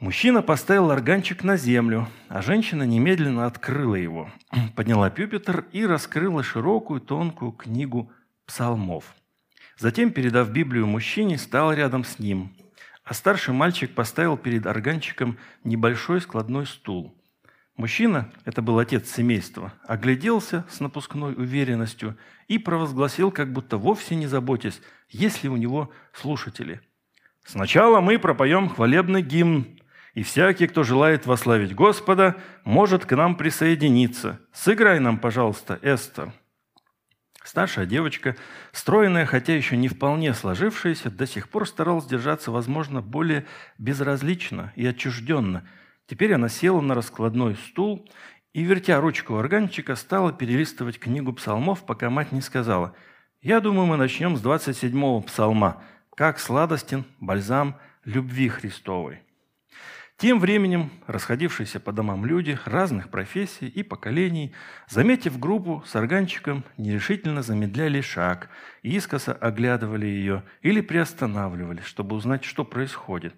Мужчина 0.00 0.42
поставил 0.42 0.90
органчик 0.90 1.44
на 1.44 1.56
землю, 1.56 2.08
а 2.28 2.42
женщина 2.42 2.82
немедленно 2.82 3.46
открыла 3.46 3.94
его, 3.94 4.28
подняла 4.76 5.08
пюпитер 5.08 5.66
и 5.70 5.86
раскрыла 5.86 6.42
широкую 6.42 7.00
тонкую 7.00 7.52
книгу 7.52 8.10
псалмов. 8.44 9.14
Затем, 9.78 10.10
передав 10.10 10.50
Библию 10.50 10.86
мужчине, 10.86 11.38
стал 11.38 11.72
рядом 11.72 12.02
с 12.04 12.18
ним, 12.18 12.56
а 13.04 13.14
старший 13.14 13.54
мальчик 13.54 13.94
поставил 13.94 14.36
перед 14.36 14.66
органчиком 14.66 15.38
небольшой 15.62 16.20
складной 16.20 16.66
стул. 16.66 17.14
Мужчина, 17.76 18.32
это 18.44 18.62
был 18.62 18.80
отец 18.80 19.08
семейства, 19.10 19.72
огляделся 19.86 20.64
с 20.70 20.80
напускной 20.80 21.34
уверенностью 21.34 22.16
и 22.48 22.58
провозгласил, 22.58 23.30
как 23.30 23.52
будто 23.52 23.78
вовсе 23.78 24.16
не 24.16 24.26
заботясь, 24.26 24.80
есть 25.08 25.44
ли 25.44 25.48
у 25.48 25.56
него 25.56 25.90
слушатели. 26.12 26.80
«Сначала 27.44 28.00
мы 28.00 28.18
пропоем 28.18 28.68
хвалебный 28.68 29.22
гимн, 29.22 29.78
и 30.14 30.22
всякий, 30.22 30.66
кто 30.66 30.84
желает 30.84 31.26
вославить 31.26 31.74
Господа, 31.74 32.36
может 32.64 33.04
к 33.04 33.16
нам 33.16 33.36
присоединиться. 33.36 34.40
Сыграй 34.52 35.00
нам, 35.00 35.18
пожалуйста, 35.18 35.78
Эстер». 35.82 36.32
Старшая 37.44 37.84
девочка, 37.84 38.36
стройная, 38.72 39.26
хотя 39.26 39.54
еще 39.54 39.76
не 39.76 39.88
вполне 39.88 40.32
сложившаяся, 40.32 41.10
до 41.10 41.26
сих 41.26 41.50
пор 41.50 41.68
старалась 41.68 42.06
держаться, 42.06 42.50
возможно, 42.50 43.02
более 43.02 43.44
безразлично 43.76 44.72
и 44.76 44.86
отчужденно. 44.86 45.68
Теперь 46.06 46.32
она 46.32 46.48
села 46.48 46.80
на 46.80 46.94
раскладной 46.94 47.56
стул 47.56 48.08
и, 48.54 48.62
вертя 48.62 48.98
ручку 48.98 49.36
органчика, 49.36 49.94
стала 49.94 50.32
перелистывать 50.32 50.98
книгу 50.98 51.34
псалмов, 51.34 51.84
пока 51.84 52.08
мать 52.08 52.32
не 52.32 52.40
сказала 52.40 52.94
Я 53.42 53.60
думаю, 53.60 53.86
мы 53.86 53.98
начнем 53.98 54.36
с 54.36 54.42
27-го 54.42 55.20
псалма 55.20 55.82
«Как 56.16 56.38
сладостен 56.38 57.04
бальзам 57.20 57.76
любви 58.04 58.48
Христовой». 58.48 59.20
Тем 60.16 60.38
временем 60.38 60.90
расходившиеся 61.08 61.80
по 61.80 61.90
домам 61.90 62.24
люди 62.24 62.56
разных 62.66 63.08
профессий 63.08 63.66
и 63.66 63.82
поколений, 63.82 64.52
заметив 64.88 65.40
группу 65.40 65.82
с 65.86 65.96
органчиком, 65.96 66.64
нерешительно 66.76 67.42
замедляли 67.42 68.00
шаг 68.00 68.48
искоса 68.82 69.32
оглядывали 69.32 70.06
ее 70.06 70.44
или 70.62 70.80
приостанавливали, 70.80 71.80
чтобы 71.80 72.14
узнать, 72.14 72.44
что 72.44 72.64
происходит. 72.64 73.34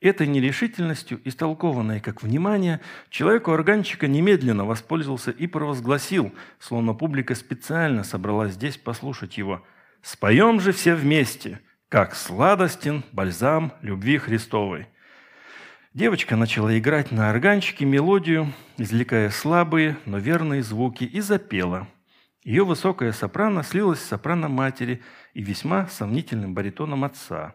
Этой 0.00 0.28
нерешительностью, 0.28 1.20
истолкованной 1.24 2.00
как 2.00 2.22
внимание, 2.22 2.80
человек 3.10 3.48
у 3.48 3.50
органчика 3.50 4.06
немедленно 4.06 4.64
воспользовался 4.64 5.32
и 5.32 5.48
провозгласил, 5.48 6.32
словно 6.60 6.94
публика 6.94 7.34
специально 7.34 8.04
собралась 8.04 8.52
здесь 8.52 8.76
послушать 8.76 9.38
его. 9.38 9.66
«Споем 10.02 10.60
же 10.60 10.70
все 10.70 10.94
вместе, 10.94 11.58
как 11.88 12.14
сладостен 12.14 13.02
бальзам 13.10 13.72
любви 13.82 14.18
Христовой». 14.18 14.86
Девочка 15.96 16.36
начала 16.36 16.78
играть 16.78 17.10
на 17.10 17.30
органчике 17.30 17.86
мелодию, 17.86 18.52
извлекая 18.76 19.30
слабые, 19.30 19.96
но 20.04 20.18
верные 20.18 20.62
звуки, 20.62 21.04
и 21.04 21.20
запела. 21.20 21.88
Ее 22.44 22.66
высокая 22.66 23.12
сопрано 23.12 23.62
слилась 23.62 24.00
с 24.00 24.08
сопрано 24.08 24.50
матери 24.50 25.00
и 25.32 25.42
весьма 25.42 25.86
сомнительным 25.86 26.52
баритоном 26.52 27.04
отца. 27.04 27.54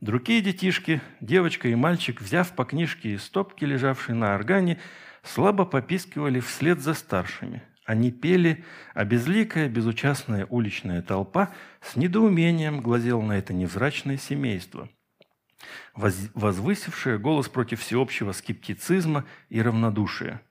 Другие 0.00 0.40
детишки, 0.40 1.02
девочка 1.20 1.68
и 1.68 1.74
мальчик, 1.74 2.22
взяв 2.22 2.54
по 2.54 2.64
книжке 2.64 3.12
из 3.12 3.24
стопки, 3.24 3.66
лежавшей 3.66 4.14
на 4.14 4.34
органе, 4.34 4.78
слабо 5.22 5.66
попискивали 5.66 6.40
вслед 6.40 6.80
за 6.80 6.94
старшими. 6.94 7.62
Они 7.84 8.10
пели, 8.10 8.64
а 8.94 9.04
безликая, 9.04 9.68
безучастная 9.68 10.46
уличная 10.46 11.02
толпа 11.02 11.50
с 11.82 11.96
недоумением 11.96 12.80
глазела 12.80 13.20
на 13.20 13.36
это 13.36 13.52
невзрачное 13.52 14.16
семейство– 14.16 14.88
возвысившая 15.94 17.18
голос 17.18 17.48
против 17.48 17.80
всеобщего 17.80 18.32
скептицизма 18.32 19.24
и 19.48 19.60
равнодушия. 19.60 20.42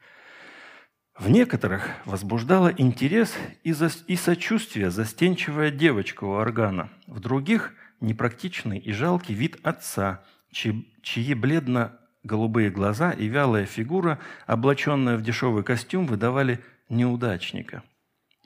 В 1.18 1.30
некоторых 1.30 1.90
возбуждала 2.06 2.72
интерес 2.78 3.34
и, 3.64 3.74
за, 3.74 3.90
и 4.08 4.16
сочувствие 4.16 4.92
застенчивая 4.92 5.72
девочка 5.72 6.26
у 6.26 6.32
органа, 6.34 6.90
в 7.08 7.20
других– 7.20 7.74
непрактичный 8.00 8.78
и 8.78 8.92
жалкий 8.92 9.34
вид 9.34 9.58
отца, 9.64 10.24
чьи, 10.52 10.88
чьи 11.02 11.34
бледно-голубые 11.34 12.70
глаза 12.70 13.10
и 13.10 13.26
вялая 13.26 13.66
фигура, 13.66 14.20
облаченная 14.46 15.18
в 15.18 15.24
дешевый 15.24 15.64
костюм, 15.64 16.06
выдавали 16.06 16.64
неудачника– 16.90 17.84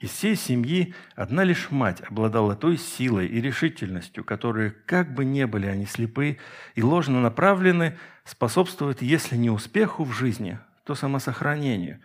из 0.02 0.10
всей 0.10 0.34
семьи 0.34 0.94
одна 1.14 1.44
лишь 1.44 1.70
мать 1.70 2.00
обладала 2.00 2.56
той 2.56 2.76
силой 2.76 3.28
и 3.28 3.40
решительностью, 3.40 4.24
которые, 4.24 4.72
как 4.72 5.14
бы 5.14 5.24
не 5.24 5.46
были 5.46 5.66
они 5.66 5.86
слепы 5.86 6.38
и 6.74 6.82
ложно 6.82 7.20
направлены, 7.20 7.96
способствуют, 8.24 9.00
если 9.00 9.36
не 9.36 9.48
успеху 9.48 10.02
в 10.02 10.12
жизни, 10.12 10.58
то 10.84 10.96
самосохранению. 10.96 12.00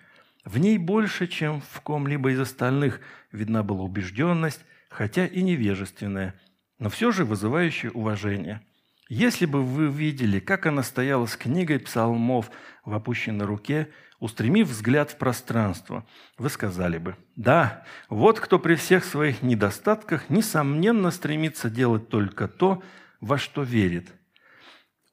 В 0.45 0.59
ней 0.59 0.77
больше, 0.77 1.25
чем 1.25 1.61
в 1.71 1.81
ком-либо 1.81 2.31
из 2.31 2.39
остальных, 2.39 3.01
видна 3.31 3.63
была 3.63 3.81
убежденность, 3.81 4.63
хотя 4.89 5.25
и 5.25 5.41
невежественная, 5.41 6.35
но 6.77 6.91
все 6.91 7.11
же 7.11 7.25
вызывающая 7.25 7.89
уважение. 7.89 8.61
Если 9.09 9.47
бы 9.47 9.63
вы 9.63 9.87
видели, 9.87 10.39
как 10.39 10.67
она 10.67 10.83
стояла 10.83 11.25
с 11.25 11.35
книгой 11.35 11.79
псалмов 11.79 12.51
в 12.85 12.93
опущенной 12.93 13.47
руке– 13.47 13.89
устремив 14.19 14.67
взгляд 14.69 15.11
в 15.11 15.17
пространство, 15.17 16.05
вы 16.37 16.49
сказали 16.49 16.97
бы, 16.97 17.15
да, 17.35 17.83
вот 18.09 18.39
кто 18.39 18.59
при 18.59 18.75
всех 18.75 19.05
своих 19.05 19.41
недостатках, 19.43 20.29
несомненно, 20.29 21.11
стремится 21.11 21.69
делать 21.69 22.09
только 22.09 22.47
то, 22.47 22.81
во 23.21 23.37
что 23.37 23.63
верит. 23.63 24.07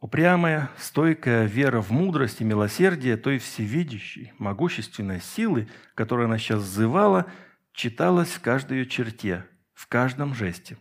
Упрямая, 0.01 0.71
стойкая 0.79 1.47
вера 1.47 1.81
в 1.81 1.91
мудрость 1.91 2.41
и 2.41 2.45
милосердие 2.45 3.17
той 3.17 3.39
всевидящей, 3.39 4.33
могущественной 4.39 5.21
силы, 5.21 5.69
которую 5.95 6.27
она 6.27 6.39
сейчас 6.39 6.63
взывала, 6.63 7.27
читалась 7.73 8.29
в 8.29 8.41
каждой 8.41 8.79
ее 8.79 8.87
черте, 8.87 9.47
в 9.73 9.87
каждом 9.87 10.35
жесте. 10.35 10.77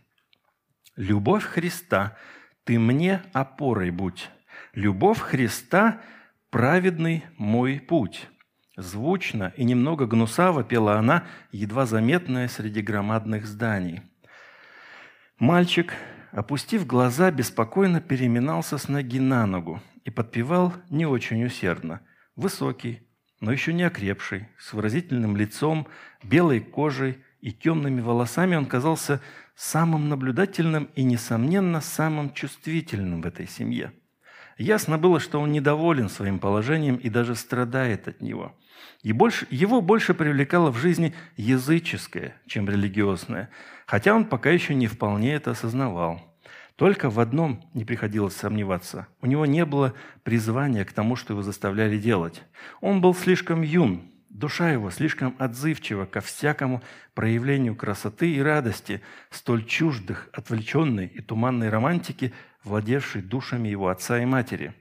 «Любовь 0.96 1.44
Христа, 1.44 2.16
ты 2.64 2.78
мне 2.78 3.22
опорой 3.32 3.90
будь. 3.90 4.30
Любовь 4.74 5.18
Христа– 5.20 6.00
праведный 6.54 7.24
мой 7.36 7.80
путь». 7.80 8.28
Звучно 8.76 9.52
и 9.56 9.64
немного 9.64 10.06
гнусаво 10.06 10.62
пела 10.62 10.96
она, 10.96 11.24
едва 11.50 11.84
заметная 11.84 12.46
среди 12.46 12.80
громадных 12.80 13.44
зданий. 13.44 14.02
Мальчик, 15.40 15.94
опустив 16.30 16.86
глаза, 16.86 17.32
беспокойно 17.32 18.00
переминался 18.00 18.78
с 18.78 18.86
ноги 18.86 19.18
на 19.18 19.46
ногу 19.46 19.82
и 20.04 20.10
подпевал 20.10 20.72
не 20.90 21.06
очень 21.06 21.44
усердно. 21.44 22.02
Высокий, 22.36 23.02
но 23.40 23.50
еще 23.50 23.72
не 23.72 23.82
окрепший, 23.82 24.46
с 24.56 24.72
выразительным 24.74 25.36
лицом, 25.36 25.88
белой 26.22 26.60
кожей 26.60 27.18
и 27.40 27.50
темными 27.50 28.00
волосами 28.00 28.54
он 28.54 28.66
казался 28.66 29.20
самым 29.56 30.08
наблюдательным 30.08 30.84
и, 30.94 31.02
несомненно, 31.02 31.80
самым 31.80 32.32
чувствительным 32.32 33.22
в 33.22 33.26
этой 33.26 33.48
семье– 33.48 33.92
Ясно 34.58 34.98
было, 34.98 35.20
что 35.20 35.40
он 35.40 35.52
недоволен 35.52 36.08
своим 36.08 36.38
положением 36.38 36.96
и 36.96 37.08
даже 37.08 37.34
страдает 37.34 38.08
от 38.08 38.20
него. 38.20 38.54
И 39.02 39.12
больше, 39.12 39.46
его 39.50 39.80
больше 39.80 40.14
привлекало 40.14 40.70
в 40.70 40.78
жизни 40.78 41.14
языческое, 41.36 42.36
чем 42.46 42.68
религиозное, 42.68 43.50
хотя 43.86 44.14
он 44.14 44.24
пока 44.24 44.50
еще 44.50 44.74
не 44.74 44.86
вполне 44.86 45.34
это 45.34 45.50
осознавал. 45.52 46.20
Только 46.76 47.08
в 47.08 47.20
одном 47.20 47.62
не 47.72 47.84
приходилось 47.84 48.34
сомневаться. 48.34 49.06
У 49.20 49.26
него 49.26 49.46
не 49.46 49.64
было 49.64 49.94
призвания 50.24 50.84
к 50.84 50.92
тому, 50.92 51.14
что 51.14 51.32
его 51.34 51.42
заставляли 51.42 51.98
делать. 51.98 52.42
Он 52.80 53.00
был 53.00 53.14
слишком 53.14 53.62
юн, 53.62 54.10
душа 54.28 54.72
его 54.72 54.90
слишком 54.90 55.36
отзывчива 55.38 56.06
ко 56.06 56.20
всякому 56.20 56.82
проявлению 57.14 57.76
красоты 57.76 58.32
и 58.32 58.40
радости, 58.40 59.00
столь 59.30 59.64
чуждых, 59.64 60.28
отвлеченной 60.32 61.06
и 61.06 61.20
туманной 61.20 61.68
романтики, 61.68 62.32
владевший 62.64 63.22
душами 63.22 63.68
его 63.68 63.88
отца 63.88 64.20
и 64.20 64.24
матери. 64.24 64.74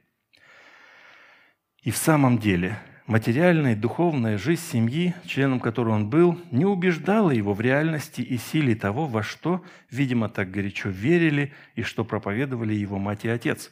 И 1.81 1.91
в 1.91 1.97
самом 1.97 2.39
деле 2.39 2.79
материальная 3.07 3.73
и 3.73 3.75
духовная 3.75 4.37
жизнь 4.37 4.63
семьи, 4.63 5.13
членом 5.25 5.59
которой 5.59 5.89
он 5.89 6.09
был, 6.09 6.39
не 6.51 6.65
убеждала 6.65 7.31
его 7.31 7.53
в 7.53 7.61
реальности 7.61 8.21
и 8.21 8.37
силе 8.37 8.75
того, 8.75 9.05
во 9.05 9.21
что, 9.21 9.63
видимо, 9.91 10.29
так 10.29 10.49
горячо 10.49 10.89
верили 10.89 11.53
и 11.75 11.81
что 11.81 12.05
проповедовали 12.05 12.73
его 12.73 12.97
мать 12.97 13.25
и 13.25 13.29
отец. 13.29 13.71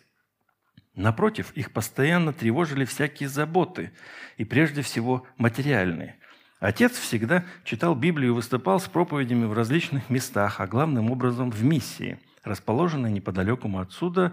Напротив, 0.93 1.53
их 1.55 1.71
постоянно 1.71 2.33
тревожили 2.33 2.83
всякие 2.83 3.29
заботы, 3.29 3.91
и 4.35 4.43
прежде 4.43 4.81
всего 4.81 5.25
материальные. 5.37 6.17
Отец 6.59 6.91
всегда 6.99 7.45
читал 7.63 7.95
Библию 7.95 8.33
и 8.33 8.35
выступал 8.35 8.79
с 8.81 8.89
проповедями 8.89 9.45
в 9.45 9.53
различных 9.53 10.09
местах, 10.09 10.59
а 10.59 10.67
главным 10.67 11.09
образом 11.09 11.49
в 11.49 11.63
миссии– 11.63 12.19
расположенной 12.43 13.11
неподалеку 13.11 13.67
отсюда, 13.77 14.31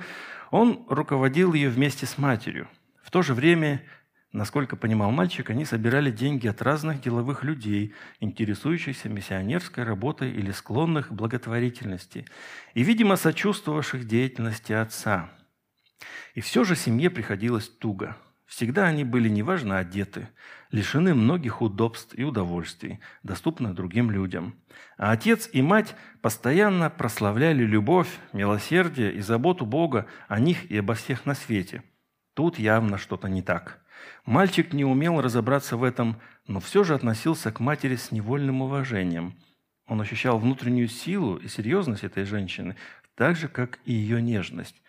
он 0.51 0.85
руководил 0.89 1.53
ее 1.53 1.71
вместе 1.71 2.07
с 2.07 2.19
матерью. 2.19 2.69
В 3.03 3.11
то 3.11 3.23
же 3.23 3.35
время, 3.35 3.83
насколько 4.33 4.77
понимал 4.77 5.11
мальчик, 5.11 5.51
они 5.51 5.65
собирали 5.65 6.11
деньги 6.11 6.47
от 6.47 6.63
разных 6.63 7.01
деловых 7.01 7.45
людей, 7.45 7.95
интересующихся 8.21 9.09
миссионерской 9.09 9.85
работой 9.85 10.31
или 10.31 10.51
склонных 10.51 11.09
к 11.09 11.13
благотворительности, 11.13 12.27
и, 12.75 12.83
видимо, 12.83 13.17
сочувствовавших 13.17 14.07
деятельности 14.07 14.73
отца. 14.73 15.31
И 16.35 16.41
все 16.41 16.65
же 16.65 16.77
семье 16.77 17.11
приходилось 17.11 17.69
туго– 17.69 18.17
Всегда 18.49 18.87
они 18.87 19.05
были 19.05 19.29
неважно 19.29 19.77
одеты, 19.77 20.31
лишены 20.73 21.15
многих 21.15 21.61
удобств 21.61 22.15
и 22.17 22.25
удовольствий, 22.25 22.99
доступных 23.23 23.75
другим 23.75 24.11
людям. 24.11 24.57
А 24.97 25.13
отец 25.13 25.51
и 25.53 25.61
мать 25.61 25.95
постоянно 26.23 26.89
прославляли 26.89 27.63
любовь, 27.63 28.09
милосердие 28.33 29.13
и 29.13 29.21
заботу 29.21 29.67
Бога 29.67 30.07
о 30.29 30.41
них 30.41 30.71
и 30.71 30.79
обо 30.79 30.95
всех 30.95 31.27
на 31.27 31.35
свете. 31.35 31.83
Тут 32.33 32.59
явно 32.59 32.97
что-то 32.97 33.29
не 33.29 33.43
так. 33.43 33.81
Мальчик 34.25 34.73
не 34.73 34.85
умел 34.87 35.21
разобраться 35.21 35.77
в 35.77 35.85
этом, 35.85 36.19
но 36.47 36.59
все 36.59 36.85
же 36.85 36.95
относился 36.95 37.53
к 37.53 37.61
матери 37.61 37.97
с 37.97 38.13
невольным 38.13 38.63
уважением. 38.63 39.35
Он 39.87 40.01
ощущал 40.01 40.39
внутреннюю 40.39 40.89
силу 40.89 41.37
и 41.37 41.49
серьезность 41.49 42.05
этой 42.05 42.25
женщины, 42.25 42.77
так 43.15 43.37
же, 43.37 43.49
как 43.49 43.79
и 43.85 43.93
ее 43.93 44.23
нежность. 44.23 44.81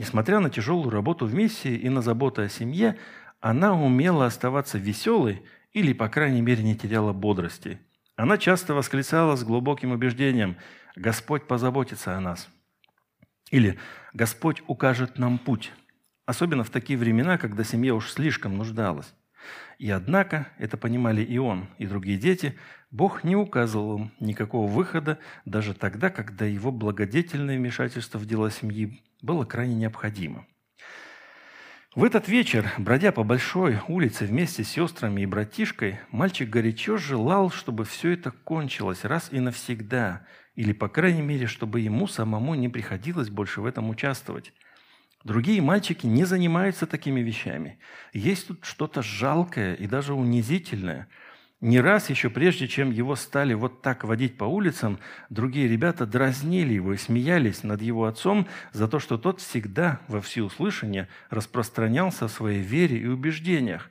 Несмотря 0.00 0.40
на 0.40 0.48
тяжелую 0.48 0.88
работу 0.88 1.26
в 1.26 1.34
миссии 1.34 1.74
и 1.74 1.90
на 1.90 2.00
заботу 2.00 2.40
о 2.40 2.48
семье, 2.48 2.96
она 3.38 3.74
умела 3.74 4.24
оставаться 4.24 4.78
веселой 4.78 5.42
или, 5.74 5.92
по 5.92 6.08
крайней 6.08 6.40
мере, 6.40 6.62
не 6.62 6.74
теряла 6.74 7.12
бодрости. 7.12 7.78
Она 8.16 8.38
часто 8.38 8.72
восклицала 8.72 9.36
с 9.36 9.44
глубоким 9.44 9.92
убеждением 9.92 10.56
«Господь 10.96 11.46
позаботится 11.46 12.16
о 12.16 12.20
нас» 12.20 12.48
или 13.50 13.78
«Господь 14.14 14.62
укажет 14.68 15.18
нам 15.18 15.36
путь», 15.36 15.70
особенно 16.24 16.64
в 16.64 16.70
такие 16.70 16.98
времена, 16.98 17.36
когда 17.36 17.62
семья 17.62 17.94
уж 17.94 18.10
слишком 18.10 18.56
нуждалась. 18.56 19.12
И 19.78 19.90
однако, 19.90 20.48
это 20.56 20.78
понимали 20.78 21.22
и 21.22 21.36
он, 21.36 21.68
и 21.76 21.86
другие 21.86 22.16
дети, 22.16 22.56
Бог 22.90 23.22
не 23.22 23.36
указывал 23.36 23.98
им 23.98 24.12
никакого 24.18 24.68
выхода 24.68 25.18
даже 25.44 25.74
тогда, 25.74 26.10
когда 26.10 26.44
его 26.44 26.72
благодетельное 26.72 27.56
вмешательство 27.56 28.18
в 28.18 28.26
дела 28.26 28.50
семьи 28.50 29.00
было 29.22 29.44
крайне 29.44 29.76
необходимо. 29.76 30.46
В 31.94 32.04
этот 32.04 32.28
вечер, 32.28 32.70
бродя 32.78 33.12
по 33.12 33.22
большой 33.22 33.78
улице 33.88 34.24
вместе 34.24 34.64
с 34.64 34.68
сестрами 34.68 35.22
и 35.22 35.26
братишкой, 35.26 36.00
мальчик 36.10 36.48
горячо 36.48 36.96
желал, 36.96 37.50
чтобы 37.50 37.84
все 37.84 38.10
это 38.10 38.32
кончилось 38.32 39.04
раз 39.04 39.28
и 39.32 39.40
навсегда, 39.40 40.26
или, 40.54 40.72
по 40.72 40.88
крайней 40.88 41.22
мере, 41.22 41.46
чтобы 41.46 41.80
ему 41.80 42.06
самому 42.06 42.54
не 42.54 42.68
приходилось 42.68 43.28
больше 43.28 43.60
в 43.60 43.66
этом 43.66 43.88
участвовать. 43.88 44.52
Другие 45.24 45.60
мальчики 45.62 46.06
не 46.06 46.24
занимаются 46.24 46.86
такими 46.86 47.20
вещами. 47.20 47.78
Есть 48.12 48.48
тут 48.48 48.64
что-то 48.64 49.00
жалкое 49.02 49.74
и 49.74 49.86
даже 49.86 50.12
унизительное– 50.12 51.06
не 51.60 51.78
раз 51.78 52.08
еще 52.08 52.30
прежде, 52.30 52.66
чем 52.66 52.90
его 52.90 53.16
стали 53.16 53.52
вот 53.52 53.82
так 53.82 54.04
водить 54.04 54.38
по 54.38 54.44
улицам, 54.44 54.98
другие 55.28 55.68
ребята 55.68 56.06
дразнили 56.06 56.72
его 56.72 56.94
и 56.94 56.96
смеялись 56.96 57.64
над 57.64 57.82
его 57.82 58.06
отцом 58.06 58.48
за 58.72 58.88
то, 58.88 58.98
что 58.98 59.18
тот 59.18 59.40
всегда 59.40 60.00
во 60.08 60.22
всеуслышание 60.22 61.08
распространялся 61.28 62.24
о 62.24 62.28
своей 62.28 62.62
вере 62.62 62.96
и 62.96 63.06
убеждениях. 63.06 63.90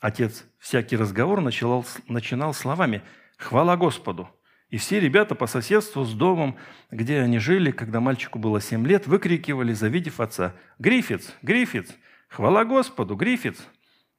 Отец 0.00 0.44
всякий 0.60 0.96
разговор 0.96 1.40
начинал, 1.40 1.84
начинал 2.06 2.54
словами 2.54 3.02
«Хвала 3.36 3.76
Господу!» 3.76 4.28
И 4.68 4.76
все 4.78 5.00
ребята 5.00 5.34
по 5.34 5.48
соседству 5.48 6.04
с 6.04 6.14
домом, 6.14 6.56
где 6.92 7.20
они 7.20 7.38
жили, 7.38 7.72
когда 7.72 8.00
мальчику 8.00 8.38
было 8.38 8.60
семь 8.60 8.86
лет, 8.86 9.08
выкрикивали, 9.08 9.72
завидев 9.72 10.20
отца 10.20 10.54
«Гриффитс! 10.78 11.32
Гриффитс! 11.42 11.92
Хвала 12.28 12.64
Господу! 12.64 13.16
Гриффитс!» 13.16 13.60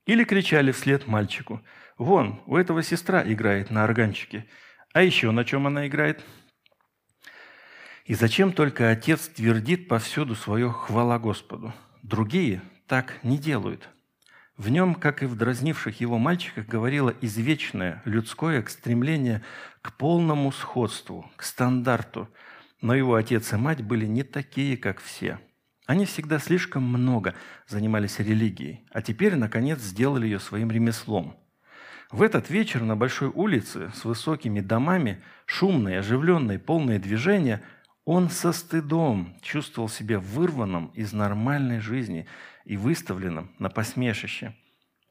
Или 0.05 0.25
кричали 0.25 0.73
вслед 0.73 1.07
мальчику– 1.07 1.61
Вон, 2.03 2.41
у 2.47 2.57
этого 2.57 2.83
сестра 2.83 3.23
играет 3.25 3.71
на 3.71 3.85
органчике. 3.85 4.45
А 4.93 5.01
еще 5.01 5.31
на 5.31 5.45
чем 5.45 5.67
она 5.67 5.87
играет? 5.87 6.21
И 8.03 8.13
зачем 8.13 8.51
только 8.51 8.89
отец 8.89 9.29
твердит 9.29 9.87
повсюду 9.87 10.35
свое 10.35 10.69
«хвала 10.69 11.17
Господу»? 11.17 11.73
Другие 12.01 12.61
так 12.87 13.23
не 13.23 13.37
делают. 13.37 13.87
В 14.57 14.67
нем, 14.67 14.95
как 14.95 15.23
и 15.23 15.25
в 15.25 15.37
дразнивших 15.37 16.01
его 16.01 16.17
мальчиках, 16.17 16.67
говорило 16.67 17.15
извечное 17.21 18.01
людское 18.03 18.61
стремление 18.67 19.41
к 19.81 19.95
полному 19.95 20.51
сходству, 20.51 21.31
к 21.37 21.43
стандарту. 21.43 22.27
Но 22.81 22.93
его 22.93 23.15
отец 23.15 23.53
и 23.53 23.55
мать 23.55 23.81
были 23.81 24.05
не 24.05 24.23
такие, 24.23 24.75
как 24.75 24.99
все. 24.99 25.39
Они 25.85 26.05
всегда 26.05 26.39
слишком 26.39 26.83
много 26.83 27.33
занимались 27.65 28.19
религией, 28.19 28.85
а 28.91 29.01
теперь, 29.01 29.35
наконец, 29.35 29.79
сделали 29.79 30.25
ее 30.25 30.39
своим 30.39 30.69
ремеслом– 30.69 31.37
в 32.13 32.21
этот 32.21 32.51
вечер 32.51 32.83
на 32.83 32.95
большой 32.95 33.29
улице 33.29 33.91
с 33.95 34.05
высокими 34.05 34.61
домами, 34.61 35.19
шумной, 35.47 35.97
оживленной, 35.97 36.59
полное 36.59 36.99
движения, 36.99 37.63
он 38.05 38.29
со 38.29 38.51
стыдом 38.51 39.35
чувствовал 39.41 39.89
себя 39.89 40.19
вырванным 40.19 40.87
из 40.93 41.11
нормальной 41.11 41.79
жизни 41.79 42.27
и 42.65 42.77
выставленным 42.77 43.49
на 43.57 43.69
посмешище. 43.69 44.55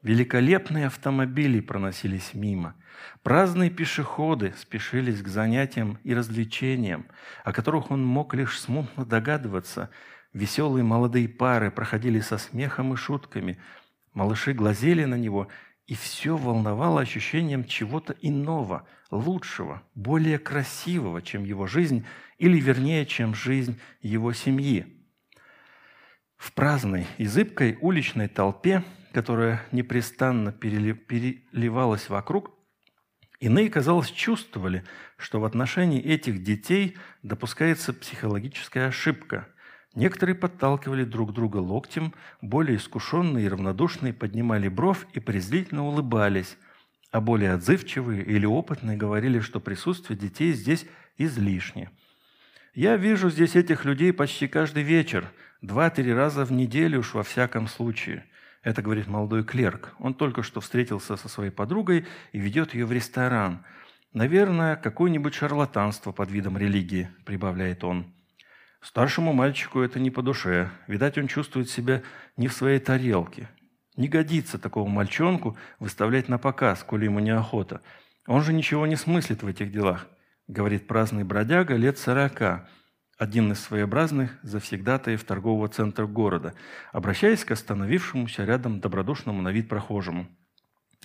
Великолепные 0.01 0.87
автомобили 0.87 1.59
проносились 1.59 2.33
мимо. 2.33 2.73
Праздные 3.21 3.69
пешеходы 3.69 4.53
спешились 4.57 5.21
к 5.21 5.27
занятиям 5.27 5.99
и 6.05 6.13
развлечениям, 6.13 7.05
о 7.43 7.51
которых 7.51 7.91
он 7.91 8.05
мог 8.05 8.33
лишь 8.33 8.57
смутно 8.57 9.05
догадываться. 9.05 9.89
Веселые 10.31 10.85
молодые 10.85 11.27
пары 11.27 11.69
проходили 11.69 12.21
со 12.21 12.37
смехом 12.37 12.93
и 12.93 12.95
шутками. 12.95 13.59
Малыши 14.13 14.53
глазели 14.53 15.03
на 15.03 15.15
него 15.15 15.49
и 15.87 15.95
все 15.95 16.37
волновало 16.37 17.01
ощущением 17.01 17.65
чего-то 17.65 18.15
иного, 18.21 18.87
лучшего, 19.11 19.83
более 19.95 20.39
красивого, 20.39 21.21
чем 21.21 21.43
его 21.43 21.67
жизнь, 21.67 22.05
или 22.37 22.59
вернее, 22.59 23.05
чем 23.05 23.35
жизнь 23.35 23.79
его 24.01 24.33
семьи. 24.33 25.05
В 26.37 26.53
праздной 26.53 27.05
и 27.17 27.25
зыбкой 27.25 27.77
уличной 27.81 28.27
толпе, 28.27 28.83
которая 29.11 29.61
непрестанно 29.71 30.51
переливалась 30.51 32.09
вокруг, 32.09 32.51
иные, 33.39 33.69
казалось, 33.69 34.09
чувствовали, 34.09 34.83
что 35.17 35.39
в 35.39 35.45
отношении 35.45 36.01
этих 36.01 36.43
детей 36.43 36.97
допускается 37.21 37.93
психологическая 37.93 38.87
ошибка– 38.87 39.47
Некоторые 39.95 40.35
подталкивали 40.35 41.03
друг 41.03 41.33
друга 41.33 41.57
локтем, 41.57 42.13
более 42.41 42.77
искушенные 42.77 43.45
и 43.45 43.49
равнодушные 43.49 44.13
поднимали 44.13 44.67
бровь 44.67 45.05
и 45.13 45.19
презрительно 45.19 45.85
улыбались, 45.85 46.57
а 47.11 47.21
более 47.21 47.53
отзывчивые 47.53 48.23
или 48.23 48.45
опытные 48.45 48.97
говорили, 48.97 49.39
что 49.39 49.59
присутствие 49.59 50.17
детей 50.17 50.53
здесь 50.53 50.85
излишне. 51.17 51.91
«Я 52.73 52.97
вижу 52.97 53.29
здесь 53.29 53.55
этих 53.55 53.85
людей 53.85 54.11
почти 54.11 54.47
каждый 54.47 54.81
вечер, 54.81 55.31
два-три 55.61 56.11
раза 56.11 56.43
в 56.43 56.51
неделю 56.51 56.99
уж 56.99 57.13
во 57.13 57.21
всяком 57.21 57.67
случае», 57.67 58.25
это 58.63 58.81
говорит 58.81 59.07
молодой 59.07 59.43
клерк. 59.43 59.93
Он 59.99 60.13
только 60.13 60.41
что 60.41 60.61
встретился 60.61 61.17
со 61.17 61.27
своей 61.27 61.51
подругой 61.51 62.07
и 62.31 62.39
ведет 62.39 62.73
ее 62.73 62.85
в 62.85 62.91
ресторан. 62.91 63.63
«Наверное, 64.13 64.75
какое-нибудь 64.75 65.33
шарлатанство 65.33 66.11
под 66.11 66.31
видом 66.31 66.57
религии», 66.57 67.09
прибавляет 67.25 67.83
он. 67.83 68.13
Старшему 68.83 69.31
мальчику 69.31 69.79
это 69.79 69.99
не 69.99 70.11
по 70.11 70.21
душе. 70.21 70.69
Видать, 70.87 71.17
он 71.17 71.27
чувствует 71.27 71.69
себя 71.69 72.03
не 72.35 72.49
в 72.49 72.53
своей 72.53 72.79
тарелке. 72.79 73.49
Не 73.95 74.09
годится 74.09 74.59
такого 74.59 74.89
мальчонку 74.89 75.57
выставлять 75.79 76.27
на 76.27 76.37
показ, 76.37 76.83
коли 76.83 77.05
ему 77.05 77.19
неохота. 77.19 77.81
Он 78.27 78.43
же 78.43 78.51
ничего 78.51 78.85
не 78.85 78.97
смыслит 78.97 79.41
в 79.41 79.47
этих 79.47 79.71
делах, 79.71 80.07
говорит 80.47 80.87
праздный 80.87 81.23
бродяга 81.23 81.75
лет 81.75 81.97
сорока, 81.97 82.67
один 83.17 83.53
из 83.53 83.61
своеобразных 83.61 84.37
завсегдатаев 84.41 85.23
торгового 85.23 85.69
центра 85.69 86.05
города, 86.05 86.53
обращаясь 86.91 87.45
к 87.45 87.51
остановившемуся 87.51 88.43
рядом 88.43 88.81
добродушному 88.81 89.41
на 89.41 89.49
вид 89.49 89.69
прохожему. 89.69 90.27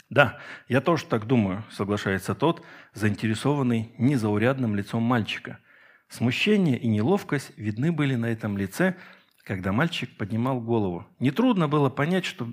«Да, 0.09 0.39
я 0.69 0.81
тоже 0.81 1.05
так 1.05 1.27
думаю»,— 1.27 1.65
соглашается 1.71 2.35
тот, 2.35 2.65
заинтересованный 2.95 3.93
незаурядным 3.99 4.75
лицом 4.75 5.03
мальчика— 5.05 5.59
Смущение 6.09 6.79
и 6.79 6.89
неловкость 6.89 7.53
видны 7.57 7.93
были 7.93 8.15
на 8.15 8.27
этом 8.27 8.57
лице, 8.57 8.97
когда 9.45 9.73
мальчик 9.73 10.17
поднимал 10.17 10.61
голову. 10.61 11.07
Нетрудно 11.21 11.69
было 11.69 11.91
понять, 11.91 12.25
что 12.25 12.51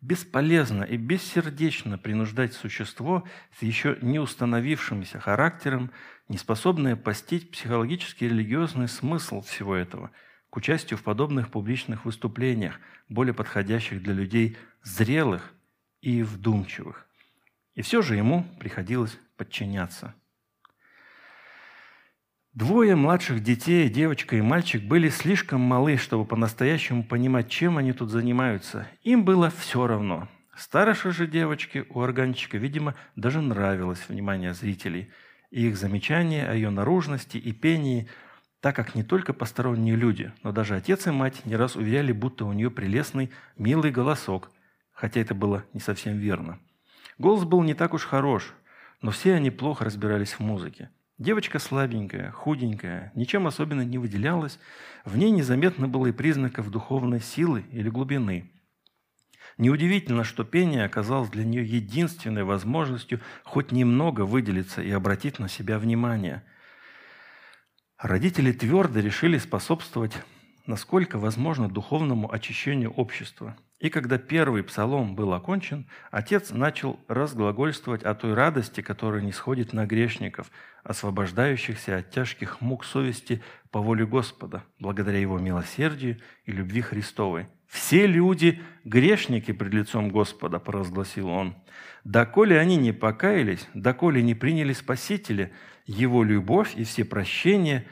бесполезно 0.00 0.82
и 0.84 0.96
бессердечно 0.96 1.98
принуждать 1.98 2.54
существо 2.54 3.24
с 3.58 3.62
еще 3.62 3.98
не 4.00 4.18
установившимся 4.18 5.20
характером, 5.20 5.90
не 6.28 6.38
способное 6.38 6.96
постичь 6.96 7.48
психологический 7.50 8.26
и 8.26 8.28
религиозный 8.28 8.88
смысл 8.88 9.42
всего 9.42 9.74
этого, 9.74 10.10
к 10.48 10.56
участию 10.56 10.98
в 10.98 11.02
подобных 11.02 11.50
публичных 11.50 12.06
выступлениях, 12.06 12.80
более 13.08 13.34
подходящих 13.34 14.02
для 14.02 14.14
людей 14.14 14.56
зрелых 14.82 15.52
и 16.00 16.22
вдумчивых. 16.22 17.06
И 17.74 17.82
все 17.82 18.00
же 18.02 18.16
ему 18.16 18.44
приходилось 18.58 19.18
подчиняться– 19.36 20.14
Двое 22.54 22.94
младших 22.94 23.42
детей, 23.42 23.88
девочка 23.88 24.36
и 24.36 24.40
мальчик, 24.40 24.80
были 24.84 25.08
слишком 25.08 25.60
малы, 25.60 25.96
чтобы 25.96 26.24
по-настоящему 26.24 27.02
понимать, 27.02 27.48
чем 27.48 27.78
они 27.78 27.92
тут 27.92 28.10
занимаются. 28.10 28.86
Им 29.02 29.24
было 29.24 29.50
все 29.50 29.88
равно. 29.88 30.28
Старшей 30.56 31.10
же 31.10 31.26
девочке 31.26 31.84
у 31.90 32.00
органчика, 32.00 32.56
видимо, 32.56 32.94
даже 33.16 33.40
нравилось 33.40 34.08
внимание 34.08 34.54
зрителей 34.54 35.10
и 35.50 35.66
их 35.66 35.76
замечания 35.76 36.46
о 36.46 36.54
ее 36.54 36.70
наружности 36.70 37.38
и 37.38 37.50
пении, 37.50 38.06
так 38.60 38.76
как 38.76 38.94
не 38.94 39.02
только 39.02 39.32
посторонние 39.32 39.96
люди, 39.96 40.32
но 40.44 40.52
даже 40.52 40.76
отец 40.76 41.08
и 41.08 41.10
мать 41.10 41.44
не 41.46 41.56
раз 41.56 41.74
уверяли, 41.74 42.12
будто 42.12 42.44
у 42.44 42.52
нее 42.52 42.70
прелестный, 42.70 43.32
милый 43.58 43.90
голосок, 43.90 44.52
хотя 44.92 45.20
это 45.20 45.34
было 45.34 45.64
не 45.72 45.80
совсем 45.80 46.18
верно. 46.18 46.60
Голос 47.18 47.42
был 47.42 47.64
не 47.64 47.74
так 47.74 47.94
уж 47.94 48.04
хорош, 48.04 48.54
но 49.02 49.10
все 49.10 49.34
они 49.34 49.50
плохо 49.50 49.84
разбирались 49.84 50.34
в 50.34 50.40
музыке. 50.40 50.90
Девочка 51.18 51.60
слабенькая, 51.60 52.32
худенькая, 52.32 53.12
ничем 53.14 53.46
особенно 53.46 53.82
не 53.82 53.98
выделялась, 53.98 54.58
в 55.04 55.16
ней 55.16 55.30
незаметно 55.30 55.86
было 55.86 56.06
и 56.06 56.12
признаков 56.12 56.70
духовной 56.70 57.20
силы 57.20 57.64
или 57.70 57.88
глубины. 57.88 58.50
Неудивительно, 59.56 60.24
что 60.24 60.42
пение 60.42 60.84
оказалось 60.84 61.30
для 61.30 61.44
нее 61.44 61.64
единственной 61.64 62.42
возможностью 62.42 63.20
хоть 63.44 63.70
немного 63.70 64.22
выделиться 64.22 64.82
и 64.82 64.90
обратить 64.90 65.38
на 65.38 65.48
себя 65.48 65.78
внимание. 65.78 66.42
Родители 67.96 68.50
твердо 68.50 68.98
решили 68.98 69.38
способствовать 69.38 70.14
насколько 70.66 71.18
возможно 71.18 71.68
духовному 71.68 72.32
очищению 72.32 72.90
общества 72.90 73.56
И 73.80 73.90
когда 73.90 74.18
первый 74.18 74.62
псалом 74.62 75.14
был 75.16 75.32
окончен, 75.32 75.86
отец 76.10 76.52
начал 76.52 76.98
разглагольствовать 77.08 78.04
о 78.04 78.14
той 78.14 78.34
радости, 78.34 78.80
которая 78.80 79.20
не 79.20 79.32
сходит 79.32 79.72
на 79.72 79.84
грешников, 79.84 80.50
освобождающихся 80.84 81.98
от 81.98 82.10
тяжких 82.10 82.60
мук 82.60 82.84
совести 82.84 83.42
по 83.70 83.80
воле 83.80 84.06
Господа, 84.06 84.64
благодаря 84.78 85.18
Его 85.18 85.38
милосердию 85.38 86.18
и 86.44 86.52
любви 86.52 86.82
Христовой. 86.82 87.48
«Все 87.66 88.06
люди– 88.06 88.62
грешники 88.84 89.52
пред 89.52 89.74
лицом 89.74 90.08
Господа»,– 90.10 90.58
провозгласил 90.60 91.28
он. 91.28 91.56
«Доколе 92.04 92.60
они 92.60 92.76
не 92.76 92.92
покаялись, 92.92 93.68
доколе 93.74 94.22
не 94.22 94.36
приняли 94.36 94.72
Спасителя, 94.72 95.50
Его 95.84 96.22
любовь 96.22 96.74
и 96.76 96.84
все 96.84 97.04
прощения, 97.04 97.86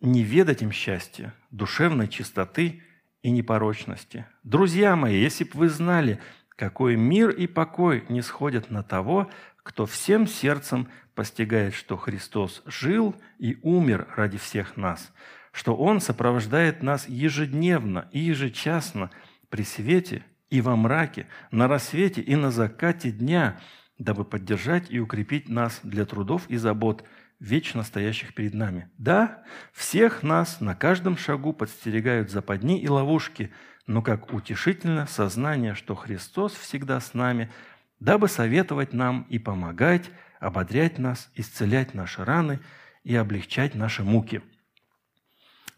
не 0.00 0.24
ведать 0.24 0.62
им 0.62 0.72
счастья, 0.72 1.34
душевной 1.52 2.08
чистоты– 2.08 2.82
и 3.24 3.30
непорочности. 3.30 4.26
Друзья 4.42 4.96
мои, 4.96 5.18
если 5.18 5.44
бы 5.44 5.50
вы 5.54 5.68
знали, 5.70 6.20
какой 6.50 6.94
мир 6.94 7.30
и 7.30 7.46
покой 7.46 8.04
не 8.10 8.20
сходят 8.20 8.70
на 8.70 8.82
того, 8.82 9.30
кто 9.62 9.86
всем 9.86 10.26
сердцем 10.26 10.88
постигает, 11.14 11.72
что 11.72 11.96
Христос 11.96 12.62
жил 12.66 13.16
и 13.38 13.56
умер 13.62 14.08
ради 14.14 14.36
всех 14.36 14.76
нас, 14.76 15.10
что 15.52 15.74
Он 15.74 16.02
сопровождает 16.02 16.82
нас 16.82 17.08
ежедневно 17.08 18.10
и 18.12 18.20
ежечасно 18.20 19.10
при 19.48 19.64
свете 19.64 20.22
и 20.50 20.60
во 20.60 20.76
мраке, 20.76 21.26
на 21.50 21.66
рассвете 21.66 22.20
и 22.20 22.36
на 22.36 22.50
закате 22.50 23.10
дня, 23.10 23.58
дабы 23.98 24.26
поддержать 24.26 24.90
и 24.90 25.00
укрепить 25.00 25.48
нас 25.48 25.80
для 25.82 26.04
трудов 26.04 26.42
и 26.48 26.58
забот– 26.58 27.04
вечно 27.40 27.82
стоящих 27.82 28.34
перед 28.34 28.54
нами. 28.54 28.90
Да, 28.98 29.42
всех 29.72 30.22
нас 30.22 30.60
на 30.60 30.74
каждом 30.74 31.16
шагу 31.16 31.52
подстерегают 31.52 32.30
западни 32.30 32.80
и 32.80 32.88
ловушки, 32.88 33.52
но 33.86 34.02
как 34.02 34.32
утешительно 34.32 35.06
сознание, 35.06 35.74
что 35.74 35.94
Христос 35.94 36.54
всегда 36.54 37.00
с 37.00 37.14
нами, 37.14 37.52
дабы 38.00 38.28
советовать 38.28 38.92
нам 38.92 39.26
и 39.28 39.38
помогать, 39.38 40.10
ободрять 40.40 40.98
нас, 40.98 41.30
исцелять 41.34 41.94
наши 41.94 42.24
раны 42.24 42.60
и 43.02 43.14
облегчать 43.14 43.74
наши 43.74 44.02
муки. 44.02 44.42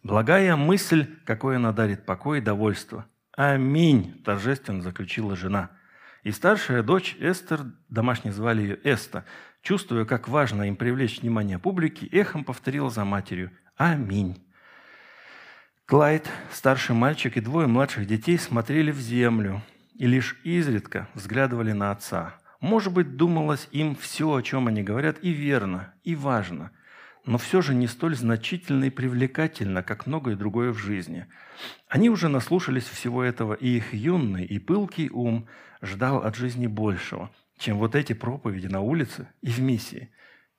Благая 0.02 0.54
мысль, 0.54 1.06
какой 1.24 1.56
она 1.56 1.72
дарит 1.72 2.06
покой 2.06 2.38
и 2.38 2.42
довольство. 2.42 3.06
Аминь, 3.32 4.22
торжественно 4.24 4.80
заключила 4.80 5.34
жена. 5.34 5.70
И 6.22 6.30
старшая 6.30 6.82
дочь 6.82 7.16
Эстер, 7.18 7.60
домашний 7.88 8.30
звали 8.30 8.62
ее 8.62 8.80
Эста, 8.82 9.24
чувствуя, 9.66 10.04
как 10.04 10.28
важно 10.28 10.68
им 10.68 10.76
привлечь 10.76 11.20
внимание 11.20 11.58
публики, 11.58 12.08
эхом 12.12 12.44
повторил 12.44 12.88
за 12.88 13.04
матерью 13.04 13.50
«Аминь». 13.76 14.40
Клайд, 15.86 16.30
старший 16.52 16.94
мальчик 16.94 17.36
и 17.36 17.40
двое 17.40 17.66
младших 17.66 18.06
детей 18.06 18.38
смотрели 18.38 18.92
в 18.92 19.00
землю 19.00 19.62
и 19.96 20.06
лишь 20.06 20.38
изредка 20.44 21.08
взглядывали 21.14 21.72
на 21.72 21.90
отца. 21.90 22.36
Может 22.60 22.92
быть, 22.92 23.16
думалось 23.16 23.68
им 23.72 23.96
все, 23.96 24.36
о 24.36 24.42
чем 24.42 24.68
они 24.68 24.84
говорят, 24.84 25.18
и 25.22 25.30
верно, 25.30 25.92
и 26.04 26.14
важно, 26.14 26.70
но 27.24 27.36
все 27.36 27.60
же 27.60 27.74
не 27.74 27.88
столь 27.88 28.14
значительно 28.14 28.84
и 28.84 28.90
привлекательно, 28.90 29.82
как 29.82 30.06
многое 30.06 30.36
другое 30.36 30.70
в 30.70 30.78
жизни. 30.78 31.26
Они 31.88 32.08
уже 32.08 32.28
наслушались 32.28 32.86
всего 32.86 33.24
этого, 33.24 33.54
и 33.54 33.78
их 33.78 33.92
юный 33.92 34.44
и 34.44 34.60
пылкий 34.60 35.10
ум 35.12 35.48
ждал 35.82 36.18
от 36.22 36.36
жизни 36.36 36.68
большего– 36.68 37.32
чем 37.58 37.78
вот 37.78 37.94
эти 37.94 38.12
проповеди 38.12 38.66
на 38.66 38.80
улице 38.80 39.28
и 39.40 39.50
в 39.50 39.60
миссии. 39.60 40.10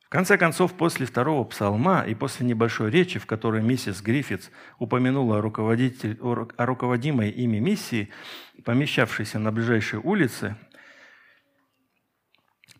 В 0.08 0.10
конце 0.10 0.38
концов, 0.38 0.74
после 0.74 1.06
второго 1.06 1.44
псалма 1.44 2.02
и 2.08 2.16
после 2.16 2.46
небольшой 2.46 2.90
речи, 2.90 3.20
в 3.20 3.26
которой 3.26 3.62
миссис 3.62 4.02
Гриффитс 4.02 4.50
упомянула 4.80 5.38
о, 5.38 5.42
о 5.42 6.66
руководимой 6.66 7.30
ими 7.30 7.58
миссии, 7.58 8.10
помещавшейся 8.64 9.38
на 9.38 9.52
ближайшей 9.52 10.00
улице, 10.00 10.56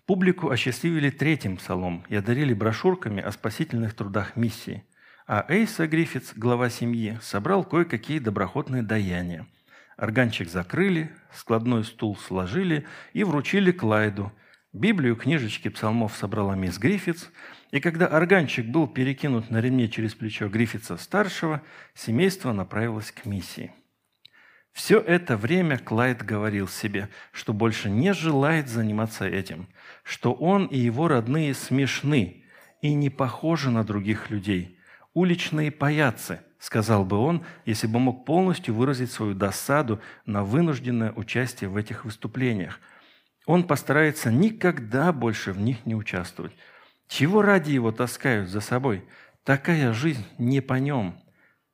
публику 0.06 0.50
осчастливили 0.52 1.10
третьим 1.10 1.58
псалом 1.58 2.06
и 2.08 2.16
одарили 2.16 2.54
брошюрками 2.54 3.22
о 3.22 3.34
спасительных 3.34 3.94
трудах 3.94 4.38
миссии. 4.38 4.86
А 5.28 5.46
Эйса 5.50 5.86
Гриффитс, 5.86 6.32
глава 6.34 6.70
семьи, 6.70 7.20
собрал 7.22 7.66
кое-какие 7.66 8.20
доброхотные 8.20 8.84
даяния– 8.84 9.46
Органчик 9.98 10.48
закрыли, 10.48 11.12
складной 11.34 11.84
стул 11.84 12.16
сложили 12.16 12.86
и 13.14 13.24
вручили 13.24 13.72
Клайду. 13.72 14.32
Библию, 14.72 15.16
книжечки 15.16 15.70
псалмов 15.70 16.16
собрала 16.16 16.56
мисс 16.56 16.78
Гриффитс, 16.78 17.30
и 17.72 17.80
когда 17.80 18.06
органчик 18.06 18.68
был 18.68 18.88
перекинут 18.88 19.50
на 19.50 19.60
ремне 19.60 19.88
через 19.90 20.14
плечо 20.14 20.50
Гриффитса-старшего, 20.50 21.64
семейство 21.96 22.54
направилось 22.54 23.12
к 23.12 23.26
миссии. 23.26 23.74
Все 24.72 25.00
это 25.00 25.36
время 25.36 25.80
Клайд 25.80 26.24
говорил 26.24 26.68
себе, 26.68 27.10
что 27.32 27.52
больше 27.52 27.90
не 27.90 28.14
желает 28.14 28.68
заниматься 28.68 29.28
этим, 29.28 29.68
что 30.04 30.32
он 30.32 30.68
и 30.68 30.78
его 30.78 31.08
родные 31.08 31.56
смешны 31.56 32.44
и 32.84 32.94
не 32.94 33.10
похожи 33.10 33.72
на 33.72 33.84
других 33.84 34.30
людей, 34.30 34.78
уличные 35.16 35.72
паяцы– 35.72 36.42
сказал 36.60 37.06
бы 37.06 37.18
он, 37.18 37.46
если 37.66 37.88
бы 37.88 38.00
мог 38.00 38.26
полностью 38.26 38.74
выразить 38.74 39.12
свою 39.12 39.34
досаду 39.34 40.02
на 40.26 40.44
вынужденное 40.44 41.12
участие 41.12 41.70
в 41.70 41.78
этих 41.78 42.06
выступлениях. 42.06 42.80
Он 43.46 43.64
постарается 43.64 44.32
никогда 44.32 45.14
больше 45.14 45.54
в 45.54 45.60
них 45.60 45.86
не 45.86 45.96
участвовать. 45.96 46.54
Чего 47.08 47.42
ради 47.42 47.72
его 47.72 47.92
таскают 47.92 48.50
за 48.50 48.60
собой? 48.60 49.06
Такая 49.44 49.94
жизнь 49.94 50.26
не 50.38 50.62
по 50.62 50.74
нем. 50.74 51.20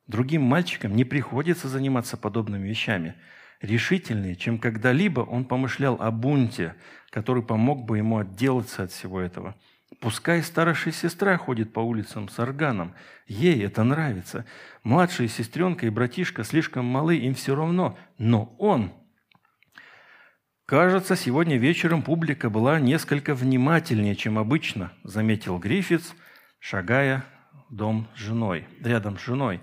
Другим 0.06 0.44
мальчикам 0.44 0.96
не 0.96 1.06
приходится 1.06 1.68
заниматься 1.68 2.18
подобными 2.18 2.68
вещами. 2.68 3.16
Решительнее, 3.62 4.36
чем 4.36 4.60
когда-либо, 4.60 5.22
он 5.22 5.46
помышлял 5.46 6.00
о 6.00 6.12
бунте, 6.12 6.76
который 7.10 7.42
помог 7.42 7.86
бы 7.86 7.98
ему 7.98 8.20
отделаться 8.20 8.84
от 8.84 8.92
всего 8.92 9.20
этого– 9.20 9.56
Пускай 10.04 10.44
старшая 10.44 10.94
сестра 10.94 11.38
ходит 11.38 11.72
по 11.72 11.80
улицам 11.80 12.28
с 12.28 12.38
органом. 12.38 12.94
Ей 13.26 13.64
это 13.64 13.86
нравится. 13.86 14.46
Младшая 14.84 15.30
сестренка 15.30 15.86
и 15.86 15.90
братишка 15.90 16.44
слишком 16.44 16.84
малы, 16.84 17.16
им 17.16 17.34
все 17.34 17.56
равно. 17.56 17.98
Но 18.18 18.54
он... 18.60 18.92
«Кажется, 20.66 21.16
сегодня 21.16 21.56
вечером 21.58 22.02
публика 22.02 22.50
была 22.50 22.82
несколько 22.82 23.34
внимательнее, 23.34 24.18
чем 24.18 24.38
обычно», 24.38 24.92
заметил 25.06 25.58
Гриффитс, 25.58 26.14
шагая 26.60 27.24
дом 27.70 28.10
с 28.14 28.20
женой, 28.20 28.68
рядом 28.82 29.18
с 29.18 29.24
женой. 29.24 29.62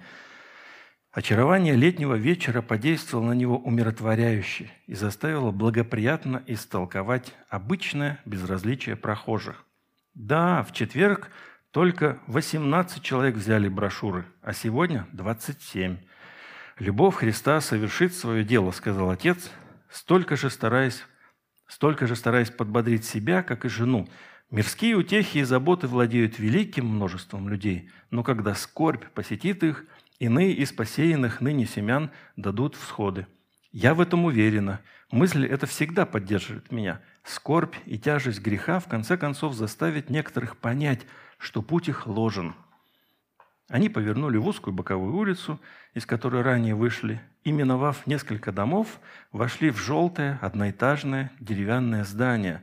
Очарование 1.12 1.74
летнего 1.74 2.14
вечера 2.14 2.62
подействовало 2.62 3.26
на 3.26 3.32
него 3.34 3.58
умиротворяюще 3.58 4.70
и 4.86 4.94
заставило 4.94 5.50
благоприятно 5.50 6.42
истолковать 6.46 7.34
обычное 7.50 8.20
безразличие 8.24 8.96
прохожих. 8.96 9.66
Да, 10.14 10.62
в 10.64 10.72
четверг 10.72 11.30
только 11.70 12.18
18 12.26 13.02
человек 13.02 13.36
взяли 13.36 13.68
брошюры, 13.68 14.24
а 14.42 14.52
сегодня 14.52 15.06
27. 15.12 15.98
«Любовь 16.78 17.16
Христа 17.16 17.60
совершит 17.60 18.14
свое 18.14 18.42
дело»,— 18.42 18.70
сказал 18.72 19.10
отец, 19.10 19.50
столько 19.88 20.36
же 20.36 20.50
стараясь, 20.50 21.04
столько 21.66 22.06
же 22.06 22.16
стараясь 22.16 22.50
подбодрить 22.50 23.04
себя, 23.04 23.42
как 23.42 23.64
и 23.64 23.68
жену. 23.68 24.08
Мирские 24.50 24.96
утехи 24.96 25.38
и 25.38 25.42
заботы 25.44 25.86
владеют 25.86 26.38
великим 26.38 26.86
множеством 26.86 27.48
людей, 27.48 27.90
но 28.10 28.24
когда 28.24 28.54
скорбь 28.54 29.04
посетит 29.14 29.62
их, 29.62 29.84
иные 30.18 30.52
из 30.54 30.72
посеянных 30.72 31.40
ныне 31.40 31.66
семян 31.66 32.10
дадут 32.34 32.74
всходы. 32.74 33.28
Я 33.70 33.94
в 33.94 34.00
этом 34.00 34.24
уверена. 34.24 34.80
Мысль 35.12 35.46
эта 35.46 35.66
всегда 35.66 36.04
поддерживает 36.04 36.72
меня. 36.72 37.00
Скорбь 37.24 37.76
и 37.84 37.98
тяжесть 37.98 38.40
греха 38.40 38.80
в 38.80 38.88
конце 38.88 39.16
концов 39.16 39.54
заставит 39.54 40.10
некоторых 40.10 40.56
понять, 40.56 41.06
что 41.38 41.62
путь 41.62 41.88
их 41.88 42.06
ложен. 42.06 42.54
Они 43.68 43.88
повернули 43.88 44.36
в 44.36 44.46
узкую 44.48 44.74
боковую 44.74 45.14
улицу, 45.14 45.60
из 45.94 46.04
которой 46.04 46.42
ранее 46.42 46.74
вышли, 46.74 47.20
и, 47.44 47.52
миновав 47.52 48.06
несколько 48.06 48.52
домов, 48.52 48.98
вошли 49.32 49.70
в 49.70 49.78
желтое 49.78 50.38
одноэтажное 50.42 51.30
деревянное 51.38 52.04
здание, 52.04 52.62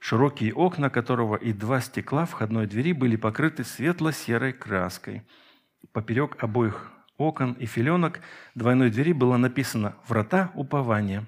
широкие 0.00 0.54
окна 0.54 0.88
которого 0.88 1.36
и 1.36 1.52
два 1.52 1.80
стекла 1.80 2.24
входной 2.24 2.66
двери 2.66 2.92
были 2.92 3.16
покрыты 3.16 3.62
светло-серой 3.62 4.52
краской. 4.54 5.22
Поперек 5.92 6.42
обоих 6.42 6.92
окон 7.18 7.52
и 7.52 7.66
филенок 7.66 8.20
двойной 8.54 8.90
двери 8.90 9.12
было 9.12 9.36
написано 9.36 9.96
«Врата 10.06 10.50
упования». 10.54 11.26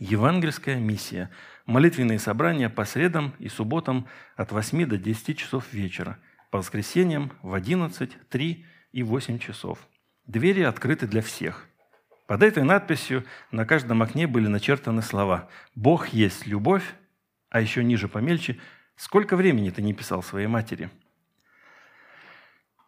Евангельская 0.00 0.76
миссия. 0.76 1.30
Молитвенные 1.70 2.18
собрания 2.18 2.68
по 2.68 2.84
средам 2.84 3.32
и 3.38 3.48
субботам 3.48 4.08
от 4.34 4.50
8 4.50 4.86
до 4.86 4.98
10 4.98 5.38
часов 5.38 5.72
вечера. 5.72 6.18
По 6.50 6.58
воскресеньям 6.58 7.30
в 7.42 7.54
11, 7.54 8.10
3 8.28 8.66
и 8.90 9.02
8 9.04 9.38
часов. 9.38 9.78
Двери 10.26 10.62
открыты 10.62 11.06
для 11.06 11.22
всех. 11.22 11.68
Под 12.26 12.42
этой 12.42 12.64
надписью 12.64 13.24
на 13.52 13.64
каждом 13.64 14.02
окне 14.02 14.26
были 14.26 14.48
начертаны 14.48 15.00
слова 15.00 15.48
«Бог 15.76 16.08
есть 16.08 16.44
любовь», 16.44 16.82
а 17.50 17.60
еще 17.60 17.84
ниже 17.84 18.08
помельче 18.08 18.58
«Сколько 18.96 19.36
времени 19.36 19.70
ты 19.70 19.80
не 19.80 19.94
писал 19.94 20.24
своей 20.24 20.48
матери?» 20.48 20.90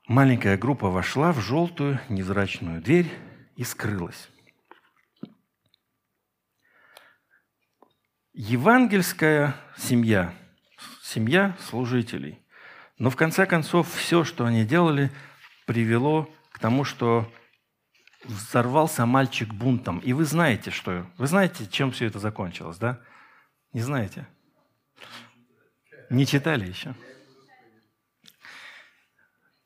Маленькая 0.09 0.59
группа 0.59 0.90
вошла 0.90 1.33
в 1.33 1.38
желтую 1.38 2.01
невзрачную 2.09 2.83
дверь 2.83 3.12
и 3.55 3.62
скрылась. 3.62 4.29
Евангельская 8.35 9.55
семья, 9.77 10.35
семья 11.03 11.55
служителей. 11.68 12.38
Но 12.97 13.11
в 13.11 13.16
конце 13.16 13.45
концов 13.45 13.92
все, 13.92 14.25
что 14.25 14.47
они 14.47 14.64
делали, 14.64 15.11
привело 15.66 16.31
к 16.51 16.59
тому, 16.59 16.85
что 16.85 17.31
взорвался 18.25 19.05
мальчик 19.05 19.53
бунтом. 19.53 19.99
И 19.99 20.14
вы 20.14 20.25
знаете, 20.25 20.71
что... 20.71 21.07
Вы 21.18 21.27
знаете, 21.27 21.66
чем 21.66 21.90
все 21.90 22.07
это 22.07 22.18
закончилось, 22.18 22.79
да? 22.79 23.03
Не 23.75 23.83
знаете? 23.83 24.27
Не 26.09 26.25
читали 26.25 26.66
еще? 26.66 26.95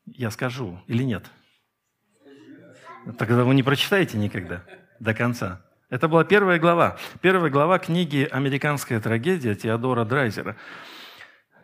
Я 0.07 0.33
скажу 0.33 0.83
или 0.89 1.05
нет? 1.05 1.25
Тогда 3.17 3.45
вы 3.45 3.55
не 3.55 3.63
прочитаете 3.63 4.19
никогда 4.19 4.65
до 4.99 5.15
конца. 5.15 5.66
Это 5.89 6.09
была 6.09 6.25
первая 6.25 6.59
глава. 6.59 6.97
Первая 7.21 7.49
глава 7.49 7.79
книги 7.79 8.29
«Американская 8.33 9.01
трагедия» 9.01 9.55
Теодора 9.55 10.05
Драйзера. 10.05 10.57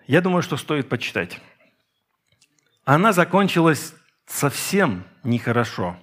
Я 0.07 0.21
думаю, 0.21 0.43
что 0.43 0.57
стоит 0.57 0.89
почитать. 0.89 1.41
Она 2.85 3.13
закончилась 3.13 3.97
совсем 4.27 5.03
нехорошо. 5.25 5.97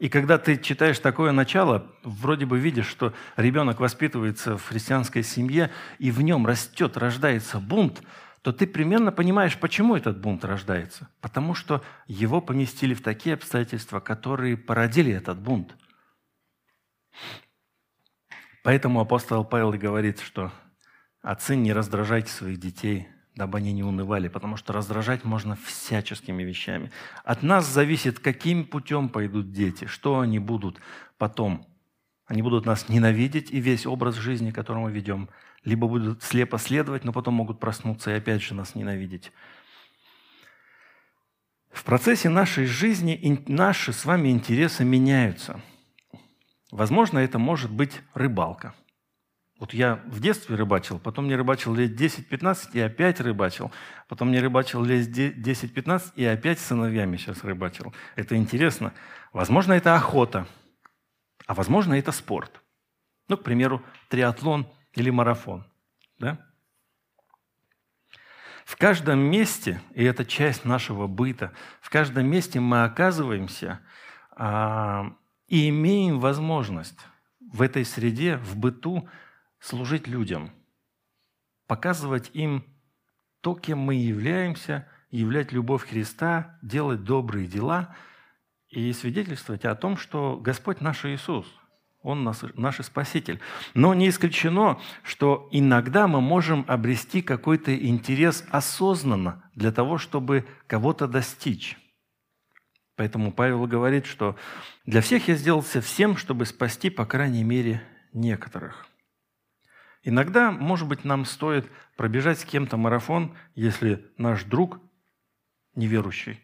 И 0.00 0.08
когда 0.08 0.38
ты 0.38 0.56
читаешь 0.58 0.98
такое 0.98 1.30
начало, 1.30 1.86
вроде 2.02 2.46
бы 2.46 2.58
видишь, 2.58 2.88
что 2.88 3.14
ребенок 3.36 3.78
воспитывается 3.78 4.58
в 4.58 4.66
христианской 4.66 5.22
семье, 5.22 5.70
и 6.00 6.10
в 6.10 6.22
нем 6.22 6.48
растет, 6.48 6.96
рождается 6.96 7.60
бунт, 7.60 8.02
то 8.42 8.52
ты 8.52 8.66
примерно 8.66 9.12
понимаешь, 9.12 9.56
почему 9.56 9.94
этот 9.94 10.18
бунт 10.20 10.44
рождается. 10.44 11.08
Потому 11.20 11.54
что 11.54 11.84
его 12.08 12.40
поместили 12.40 12.92
в 12.92 13.02
такие 13.02 13.34
обстоятельства, 13.34 14.00
которые 14.00 14.56
породили 14.56 15.12
этот 15.12 15.38
бунт. 15.38 15.76
Поэтому 18.66 18.98
апостол 18.98 19.44
Павел 19.44 19.74
и 19.74 19.78
говорит, 19.78 20.18
что 20.18 20.50
«Отцы, 21.22 21.54
не 21.54 21.72
раздражайте 21.72 22.32
своих 22.32 22.58
детей, 22.58 23.06
дабы 23.36 23.58
они 23.58 23.72
не 23.72 23.84
унывали, 23.84 24.26
потому 24.26 24.56
что 24.56 24.72
раздражать 24.72 25.22
можно 25.22 25.54
всяческими 25.54 26.42
вещами. 26.42 26.90
От 27.22 27.44
нас 27.44 27.64
зависит, 27.64 28.18
каким 28.18 28.64
путем 28.64 29.08
пойдут 29.08 29.52
дети, 29.52 29.84
что 29.84 30.18
они 30.18 30.40
будут 30.40 30.80
потом. 31.16 31.64
Они 32.26 32.42
будут 32.42 32.66
нас 32.66 32.88
ненавидеть 32.88 33.52
и 33.52 33.60
весь 33.60 33.86
образ 33.86 34.16
жизни, 34.16 34.50
который 34.50 34.82
мы 34.82 34.90
ведем, 34.90 35.28
либо 35.62 35.86
будут 35.86 36.24
слепо 36.24 36.58
следовать, 36.58 37.04
но 37.04 37.12
потом 37.12 37.34
могут 37.34 37.60
проснуться 37.60 38.10
и 38.10 38.14
опять 38.14 38.42
же 38.42 38.56
нас 38.56 38.74
ненавидеть. 38.74 39.30
В 41.70 41.84
процессе 41.84 42.30
нашей 42.30 42.66
жизни 42.66 43.44
наши 43.46 43.92
с 43.92 44.04
вами 44.04 44.30
интересы 44.30 44.84
меняются. 44.84 45.60
Возможно, 46.70 47.18
это 47.18 47.38
может 47.38 47.70
быть 47.70 48.00
рыбалка– 48.14 48.74
вот 49.58 49.72
я 49.72 50.02
в 50.06 50.20
детстве 50.20 50.54
рыбачил, 50.54 50.98
потом 50.98 51.28
не 51.28 51.34
рыбачил 51.34 51.74
лет 51.74 51.98
10-15 51.98 52.70
и 52.74 52.80
опять 52.80 53.20
рыбачил. 53.20 53.72
Потом 54.06 54.30
не 54.30 54.38
рыбачил 54.38 54.84
лет 54.84 55.08
10-15 55.08 56.12
и 56.14 56.24
опять 56.26 56.58
с 56.58 56.66
сыновьями 56.66 57.16
сейчас 57.16 57.42
рыбачил. 57.42 57.94
Это 58.16 58.36
интересно. 58.36 58.92
Возможно, 59.32 59.72
это 59.72 59.94
охота, 59.94 60.46
а 61.46 61.54
возможно, 61.54 61.94
это 61.94 62.12
спорт. 62.12 62.60
Ну, 63.28 63.38
к 63.38 63.44
примеру, 63.44 63.82
триатлон 64.10 64.70
или 64.92 65.08
марафон. 65.08 65.66
Да? 66.18 66.38
В 68.66 68.76
каждом 68.76 69.20
месте, 69.20 69.80
и 69.94 70.04
это 70.04 70.26
часть 70.26 70.66
нашего 70.66 71.06
быта, 71.06 71.52
в 71.80 71.88
каждом 71.88 72.26
месте 72.26 72.60
мы 72.60 72.84
оказываемся 72.84 73.80
а, 74.32 75.14
и 75.48 75.68
имеем 75.68 76.18
возможность 76.20 76.98
в 77.52 77.62
этой 77.62 77.84
среде, 77.84 78.38
в 78.38 78.56
быту 78.56 79.08
служить 79.60 80.06
людям, 80.06 80.50
показывать 81.66 82.30
им 82.34 82.64
то, 83.40 83.54
кем 83.54 83.78
мы 83.78 83.94
являемся, 83.94 84.88
являть 85.10 85.52
любовь 85.52 85.88
Христа, 85.88 86.58
делать 86.62 87.04
добрые 87.04 87.46
дела 87.46 87.94
и 88.68 88.92
свидетельствовать 88.92 89.64
о 89.64 89.74
том, 89.74 89.96
что 89.96 90.36
Господь 90.36 90.80
наш 90.80 91.04
Иисус, 91.04 91.46
Он 92.02 92.24
наш, 92.24 92.76
Спаситель. 92.80 93.40
Но 93.74 93.94
не 93.94 94.08
исключено, 94.08 94.80
что 95.02 95.48
иногда 95.52 96.08
мы 96.08 96.20
можем 96.20 96.64
обрести 96.66 97.22
какой-то 97.22 97.76
интерес 97.76 98.44
осознанно 98.50 99.44
для 99.54 99.70
того, 99.70 99.98
чтобы 99.98 100.44
кого-то 100.66 101.06
достичь. 101.06 101.78
Поэтому 102.96 103.32
Павел 103.32 103.66
говорит, 103.66 104.06
что 104.06 104.36
для 104.84 105.00
всех 105.00 105.28
я 105.28 105.36
сделался 105.36 105.80
всем, 105.80 106.16
чтобы 106.16 106.46
спасти, 106.46 106.90
по 106.90 107.06
крайней 107.06 107.44
мере, 107.44 107.82
некоторых– 108.12 108.86
Иногда, 110.06 110.52
может 110.52 110.86
быть, 110.86 111.04
нам 111.04 111.24
стоит 111.24 111.68
пробежать 111.96 112.38
с 112.38 112.44
кем-то 112.44 112.76
марафон, 112.76 113.36
если 113.56 114.08
наш 114.18 114.44
друг 114.44 114.78
неверующий. 115.74 116.40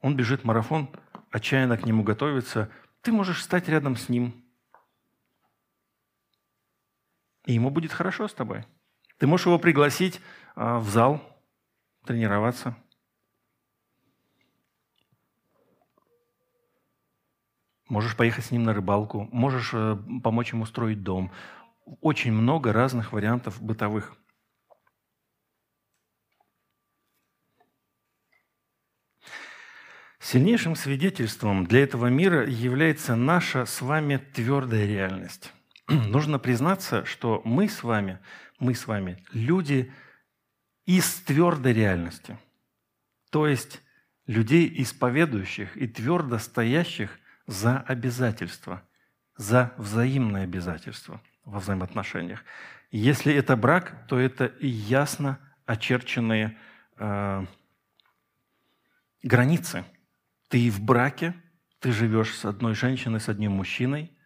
Он 0.00 0.14
бежит 0.16 0.44
марафон, 0.44 0.88
отчаянно 1.32 1.76
к 1.76 1.86
нему 1.86 2.04
готовится. 2.04 2.70
Ты 3.00 3.10
можешь 3.10 3.42
стать 3.42 3.68
рядом 3.68 3.96
с 3.96 4.08
ним. 4.08 4.44
И 7.46 7.54
ему 7.54 7.70
будет 7.70 7.90
хорошо 7.90 8.28
с 8.28 8.32
тобой. 8.32 8.64
Ты 9.18 9.26
можешь 9.26 9.46
его 9.46 9.58
пригласить 9.58 10.20
а, 10.54 10.78
в 10.78 10.88
зал 10.88 11.20
тренироваться. 12.06 12.76
Можешь 17.94 18.16
поехать 18.16 18.46
с 18.46 18.50
ним 18.50 18.64
на 18.64 18.74
рыбалку, 18.74 19.28
можешь 19.30 19.70
э, 19.72 19.96
помочь 20.24 20.52
ему 20.52 20.66
строить 20.66 21.04
дом, 21.04 21.30
очень 22.00 22.32
много 22.32 22.72
разных 22.72 23.12
вариантов 23.12 23.62
бытовых. 23.62 24.16
Сильнейшим 30.18 30.74
свидетельством 30.74 31.66
для 31.66 31.84
этого 31.84 32.08
мира 32.08 32.44
является 32.44 33.14
наша 33.14 33.64
с 33.64 33.80
вами 33.80 34.16
твердая 34.16 34.88
реальность. 34.88 35.52
Нужно 35.86 36.40
признаться, 36.40 37.04
что 37.04 37.42
мы 37.44 37.68
с 37.68 37.84
вами, 37.84 38.18
мы 38.58 38.74
с 38.74 38.88
вами 38.88 39.24
люди 39.32 39.92
из 40.84 41.14
твердой 41.20 41.74
реальности. 41.74 42.40
То 43.30 43.46
есть 43.46 43.80
людей, 44.26 44.68
исповедующих 44.82 45.76
и 45.76 45.86
твердо 45.86 46.38
стоящих 46.38 47.20
за 47.46 47.80
обязательства, 47.80 48.82
за 49.36 49.72
взаимное 49.76 50.44
обязательство– 50.44 51.20
во 51.44 51.60
взаимоотношениях. 51.60 52.44
Если 52.90 53.34
это 53.34 53.56
брак, 53.56 54.06
то 54.08 54.18
это 54.18 54.46
и 54.46 54.66
ясно 54.66 55.38
очерченные 55.66 56.58
э, 56.96 57.46
границы. 59.22 59.84
Ты 60.48 60.70
в 60.70 60.80
браке, 60.80 61.34
ты 61.80 61.92
живешь 61.92 62.34
с 62.34 62.44
одной 62.44 62.74
женщиной, 62.74 63.20
с 63.20 63.28
одним 63.28 63.52
мужчиной, 63.52 64.16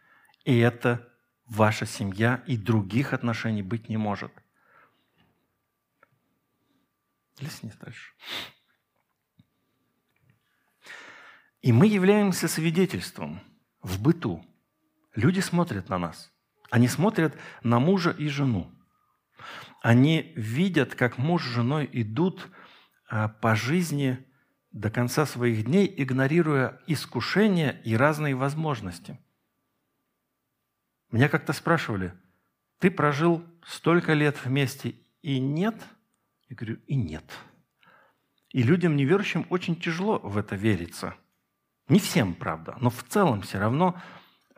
и 0.45 0.59
это 0.59 1.09
ваша 1.47 1.87
семья, 1.87 2.43
и 2.47 2.57
других 2.57 3.13
отношений 3.13 3.63
быть 3.63 3.89
не 3.89 3.97
может. 3.97 4.33
Лесни 7.41 7.73
дальше. 7.81 8.13
И 11.63 11.73
мы 11.73 11.87
являемся 11.87 12.49
свидетельством 12.49 13.41
в 13.83 14.01
быту. 14.01 14.45
Люди 15.15 15.41
смотрят 15.41 15.89
на 15.89 15.99
нас– 15.99 16.33
они 16.71 16.89
смотрят 16.89 17.35
на 17.63 17.79
мужа 17.79 18.11
и 18.11 18.29
жену. 18.29 18.71
Они 19.81 20.33
видят, 20.37 20.95
как 20.95 21.19
муж 21.19 21.45
с 21.45 21.47
женой 21.47 21.89
идут 21.93 22.49
а, 23.09 23.29
по 23.29 23.55
жизни 23.55 24.25
до 24.73 24.91
конца 24.91 25.25
своих 25.25 25.65
дней, 25.65 25.93
игнорируя 25.97 26.81
искушения 26.87 27.81
и 27.85 27.97
разные 27.97 28.35
возможности. 28.35 29.19
Меня 31.11 31.29
как-то 31.29 31.53
спрашивали, 31.53 32.13
ты 32.81 32.91
прожил 32.91 33.43
столько 33.67 34.13
лет 34.13 34.45
вместе 34.45 34.95
и 35.23 35.41
нет? 35.41 35.75
Я 36.49 36.57
говорю, 36.57 36.79
и 36.87 36.97
нет. 36.97 37.25
И 38.51 38.63
людям 38.63 38.97
неверующим 38.97 39.47
очень 39.49 39.77
тяжело 39.77 40.19
в 40.19 40.37
это 40.37 40.55
вериться. 40.55 41.15
Не 41.89 41.99
всем, 41.99 42.35
правда, 42.35 42.77
но 42.81 42.91
в 42.91 43.03
целом 43.05 43.43
все 43.43 43.59
равно 43.59 43.97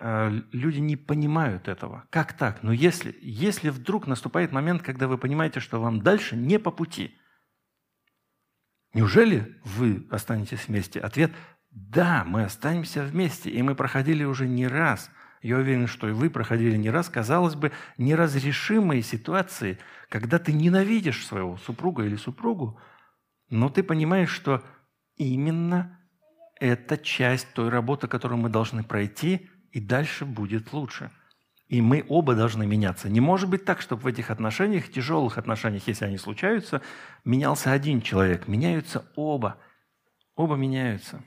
Э, 0.02 0.30
люди 0.52 0.78
не 0.78 0.96
понимают 0.96 1.68
этого. 1.68 2.04
Как 2.08 2.32
так? 2.32 2.62
Но 2.62 2.72
если, 2.72 3.14
если 3.20 3.68
вдруг 3.68 4.06
наступает 4.06 4.50
момент, 4.50 4.82
когда 4.82 5.06
вы 5.06 5.18
понимаете, 5.18 5.60
что 5.60 5.78
вам 5.78 6.00
дальше 6.00 6.36
не 6.36 6.58
по 6.58 6.70
пути, 6.70 7.14
неужели 8.94 9.60
вы 9.62 10.06
останетесь 10.10 10.68
вместе? 10.68 11.00
Ответ– 11.00 11.32
да, 11.70 12.24
мы 12.26 12.42
останемся 12.42 13.04
вместе, 13.04 13.48
и 13.48 13.62
мы 13.62 13.76
проходили 13.76 14.24
уже 14.24 14.48
не 14.48 14.66
раз. 14.66 15.08
Я 15.40 15.56
уверен, 15.56 15.86
что 15.86 16.08
и 16.08 16.12
вы 16.12 16.28
проходили 16.28 16.76
не 16.76 16.90
раз, 16.90 17.08
казалось 17.08 17.54
бы, 17.54 17.70
неразрешимые 17.96 19.02
ситуации, 19.02 19.78
когда 20.08 20.40
ты 20.40 20.52
ненавидишь 20.52 21.24
своего 21.24 21.58
супруга 21.58 22.04
или 22.04 22.16
супругу, 22.16 22.80
но 23.50 23.68
ты 23.68 23.84
понимаешь, 23.84 24.30
что 24.30 24.64
именно 25.14 25.99
это 26.60 26.96
часть 26.96 27.52
той 27.54 27.68
работы, 27.68 28.06
которую 28.06 28.38
мы 28.38 28.48
должны 28.48 28.84
пройти– 28.84 29.48
и 29.72 29.80
дальше 29.80 30.24
будет 30.24 30.72
лучше. 30.72 31.10
И 31.68 31.80
мы 31.80 32.04
оба 32.08 32.34
должны 32.34 32.66
меняться. 32.66 33.08
Не 33.08 33.20
может 33.20 33.48
быть 33.48 33.64
так, 33.64 33.80
чтобы 33.80 34.02
в 34.02 34.06
этих 34.08 34.30
отношениях, 34.30 34.90
тяжелых 34.90 35.38
отношениях, 35.38 35.86
если 35.86 36.04
они 36.04 36.18
случаются, 36.18 36.82
менялся 37.24 37.70
один 37.70 38.02
человек. 38.02 38.48
Меняются 38.48 39.06
оба. 39.14 39.56
Оба 40.34 40.56
меняются. 40.56 41.22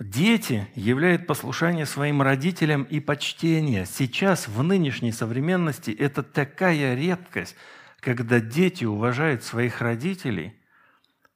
Дети 0.00 0.66
являют 0.74 1.26
послушание 1.26 1.86
своим 1.86 2.22
родителям 2.22 2.82
и 2.84 2.98
почтение. 2.98 3.86
Сейчас, 3.86 4.48
в 4.48 4.62
нынешней 4.62 5.12
современности, 5.12 5.90
это 5.92 6.22
такая 6.22 6.94
редкость, 6.94 7.54
когда 8.00 8.40
дети 8.40 8.84
уважают 8.84 9.44
своих 9.44 9.80
родителей. 9.80 10.60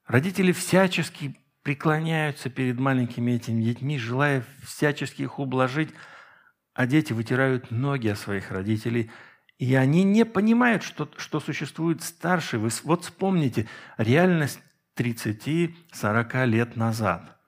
Родители 0.06 0.50
всячески 0.50 1.36
преклоняются 1.62 2.50
перед 2.50 2.78
маленькими 2.78 3.32
этими 3.32 3.62
детьми, 3.62 3.98
желая 3.98 4.44
всячески 4.64 5.22
их 5.22 5.38
ублажить– 5.38 5.90
а 6.74 6.86
дети 6.86 7.12
вытирают 7.12 7.70
ноги 7.70 8.08
о 8.08 8.16
своих 8.16 8.50
родителей, 8.50 9.10
и 9.58 9.74
они 9.74 10.04
не 10.04 10.24
понимают, 10.24 10.82
что, 10.82 11.08
что 11.16 11.38
существует 11.40 12.02
старший. 12.02 12.58
Вы 12.58 12.70
вот 12.84 13.04
вспомните 13.04 13.68
реальность 13.96 14.60
30-40 14.96 16.46
лет 16.46 16.76
назад. 16.76 17.38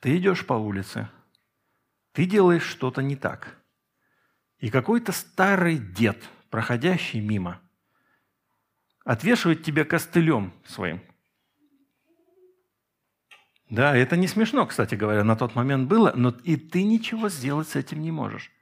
Ты 0.00 0.16
идешь 0.16 0.46
по 0.46 0.54
улице, 0.54 1.08
ты 2.12 2.26
делаешь 2.26 2.64
что-то 2.64 3.02
не 3.02 3.16
так. 3.16 3.56
И 4.58 4.70
какой-то 4.70 5.12
старый 5.12 5.78
дед, 5.78 6.22
проходящий 6.50 7.20
мимо, 7.20 7.60
отвешивает 9.04 9.62
тебя 9.62 9.84
костылем 9.84 10.54
своим. 10.64 11.02
Да, 13.70 13.96
это 13.96 14.16
не 14.16 14.28
смешно, 14.28 14.66
кстати 14.66 14.94
говоря, 14.94 15.24
на 15.24 15.36
тот 15.36 15.54
момент 15.54 15.88
было, 15.88 16.12
но 16.14 16.34
и 16.44 16.56
ты 16.56 16.82
ничего 16.84 17.28
сделать 17.28 17.68
с 17.68 17.76
этим 17.76 18.02
не 18.02 18.12
можешь. 18.12 18.52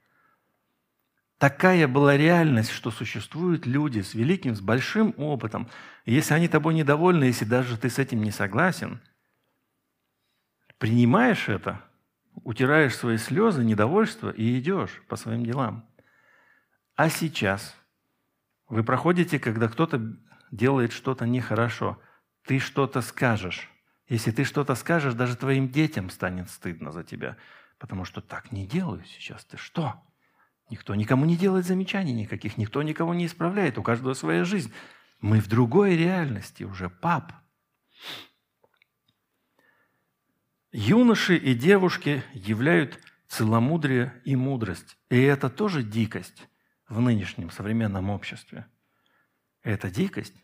Такая 1.37 1.89
была 1.89 2.15
реальность, 2.15 2.71
что 2.71 2.89
существуют 2.89 3.65
люди 3.65 3.99
с 3.99 4.13
великим, 4.13 4.55
с 4.55 4.61
большим 4.61 5.13
опытом. 5.17 5.67
Если 6.05 6.33
они 6.33 6.47
тобой 6.47 6.73
недовольны, 6.73 7.25
если 7.25 7.43
даже 7.43 7.77
ты 7.77 7.89
с 7.89 7.99
этим 7.99 8.23
не 8.23 8.31
согласен, 8.31 9.01
принимаешь 10.77 11.49
это, 11.49 11.81
утираешь 12.43 12.95
свои 12.95 13.17
слезы, 13.17 13.63
недовольство 13.65 14.29
и 14.29 14.57
идешь 14.57 15.01
по 15.09 15.17
своим 15.17 15.45
делам. 15.45 15.85
А 16.95 17.09
сейчас 17.09 17.75
вы 18.69 18.83
проходите, 18.83 19.37
когда 19.37 19.67
кто-то 19.67 20.15
делает 20.51 20.93
что-то 20.93 21.25
нехорошо, 21.25 21.99
ты 22.45 22.59
что-то 22.59 23.01
скажешь. 23.01 23.69
Если 24.13 24.29
ты 24.29 24.43
что-то 24.43 24.75
скажешь, 24.75 25.15
даже 25.15 25.35
твоим 25.35 25.69
детям 25.69 26.11
станет 26.11 26.47
стыдно 26.51 26.91
за 26.91 27.03
тебя, 27.03 27.35
потому 27.79 28.05
что 28.05 28.21
так 28.21 28.51
не 28.51 28.67
делаю 28.67 29.03
сейчас. 29.05 29.43
Ты 29.43 29.57
что? 29.57 30.03
Никто 30.69 30.93
никому 30.93 31.25
не 31.25 31.35
делает 31.35 31.65
замечаний 31.65 32.13
никаких, 32.13 32.57
никто 32.57 32.83
никого 32.83 33.15
не 33.15 33.25
исправляет, 33.25 33.79
у 33.79 33.81
каждого 33.81 34.13
своя 34.13 34.45
жизнь. 34.45 34.71
Мы 35.19 35.39
в 35.39 35.47
другой 35.47 35.97
реальности 35.97 36.63
уже, 36.63 36.91
пап. 36.91 37.33
Юноши 40.71 41.35
и 41.35 41.55
девушки 41.55 42.23
являют 42.35 42.99
целомудрие 43.27 44.21
и 44.25 44.35
мудрость. 44.35 44.95
И 45.09 45.19
это 45.19 45.49
тоже 45.49 45.81
дикость 45.81 46.47
в 46.87 47.01
нынешнем 47.01 47.49
современном 47.49 48.11
обществе. 48.11 48.67
Это 49.63 49.89
дикость. 49.89 50.35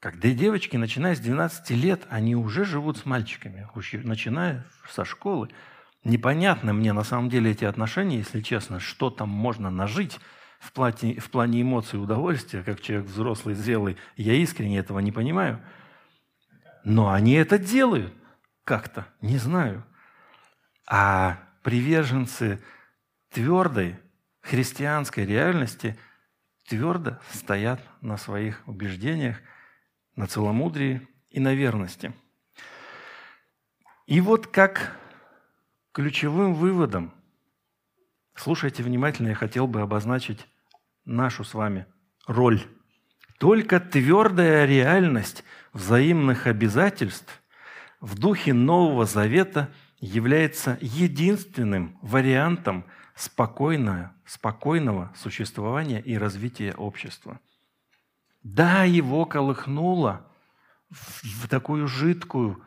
Когда 0.00 0.30
девочки, 0.30 0.78
начиная 0.78 1.14
с 1.14 1.20
12 1.20 1.70
лет, 1.72 2.06
они 2.08 2.34
уже 2.34 2.64
живут 2.64 2.96
с 2.96 3.04
мальчиками, 3.04 3.68
начиная 4.02 4.64
со 4.88 5.04
школы. 5.04 5.50
Непонятны 6.04 6.72
мне 6.72 6.94
на 6.94 7.04
самом 7.04 7.28
деле 7.28 7.50
эти 7.50 7.66
отношения, 7.66 8.16
если 8.16 8.40
честно, 8.40 8.80
что 8.80 9.10
там 9.10 9.28
можно 9.28 9.70
нажить 9.70 10.18
в 10.58 10.72
плане, 10.72 11.20
в 11.20 11.30
плане 11.30 11.60
эмоций 11.60 11.98
и 11.98 12.02
удовольствия, 12.02 12.62
как 12.62 12.80
человек 12.80 13.08
взрослый, 13.08 13.54
зрелый. 13.54 13.98
Я 14.16 14.32
искренне 14.32 14.78
этого 14.78 15.00
не 15.00 15.12
понимаю. 15.12 15.62
Но 16.82 17.12
они 17.12 17.34
это 17.34 17.58
делают 17.58 18.14
как-то, 18.64 19.06
не 19.20 19.36
знаю. 19.36 19.84
А 20.86 21.40
приверженцы 21.62 22.62
твердой 23.30 23.98
христианской 24.40 25.26
реальности 25.26 25.98
твердо 26.66 27.18
стоят 27.32 27.82
на 28.00 28.16
своих 28.16 28.66
убеждениях, 28.66 29.36
на 30.20 30.26
целомудрии 30.26 31.08
и 31.30 31.40
на 31.40 31.54
верности. 31.54 32.12
И 34.06 34.20
вот 34.20 34.46
как 34.46 34.96
Ключевым 35.92 36.54
выводом, 36.54 37.12
слушайте 38.36 38.82
внимательно, 38.82 39.28
я 39.28 39.34
хотел 39.34 39.66
бы 39.66 39.80
обозначить 39.80 40.46
нашу 41.04 41.42
с 41.42 41.54
вами 41.54 41.86
роль. 42.26 42.60
Только 43.38 43.80
твердая 43.80 44.66
реальность 44.66 45.42
взаимных 45.72 46.46
обязательств 46.46 47.42
в 48.00 48.16
духе 48.18 48.52
Нового 48.52 49.06
Завета 49.06 49.72
является 50.00 50.78
единственным 50.80 51.98
вариантом 52.02 52.84
спокойного, 53.16 54.12
спокойного 54.26 55.12
существования 55.16 56.00
и 56.00 56.16
развития 56.16 56.74
общества. 56.74 57.40
Да, 58.42 58.84
его 58.84 59.26
колыхнуло 59.26 60.26
в 60.88 61.46
такую 61.48 61.86
жидкую, 61.86 62.64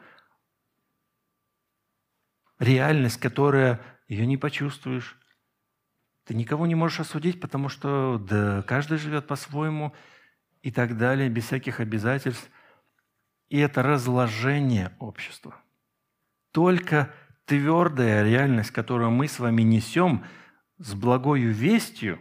реальность, 2.60 3.20
которая 3.20 3.82
ее 4.08 4.26
не 4.26 4.38
почувствуешь. 4.38 5.18
Ты 6.26 6.36
никого 6.36 6.66
не 6.68 6.76
можешь 6.76 7.02
осудить, 7.02 7.42
потому 7.42 7.70
что 7.70 8.18
да, 8.18 8.62
каждый 8.64 8.98
живет 8.98 9.28
по-своему 9.28 9.94
и 10.62 10.72
так 10.72 10.98
далее, 10.98 11.30
без 11.30 11.46
всяких 11.46 11.80
обязательств. 11.80 12.50
И 13.50 13.58
это 13.58 13.84
разложение 13.84 14.96
общества. 15.00 15.56
Только 16.52 17.14
твердая 17.46 18.24
реальность, 18.24 18.72
которую 18.72 19.12
мы 19.12 19.28
с 19.28 19.40
вами 19.40 19.64
несем 19.64 20.26
с 20.78 20.94
благою 20.94 21.52
вестью, 21.52 22.20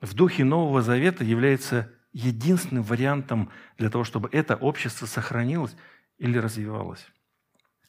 в 0.00 0.14
духе 0.14 0.44
Нового 0.44 0.82
Завета 0.82 1.24
является 1.24 1.92
единственным 2.12 2.82
вариантом 2.82 3.50
для 3.78 3.90
того, 3.90 4.04
чтобы 4.04 4.28
это 4.32 4.56
общество 4.56 5.06
сохранилось 5.06 5.76
или 6.18 6.38
развивалось. 6.38 7.06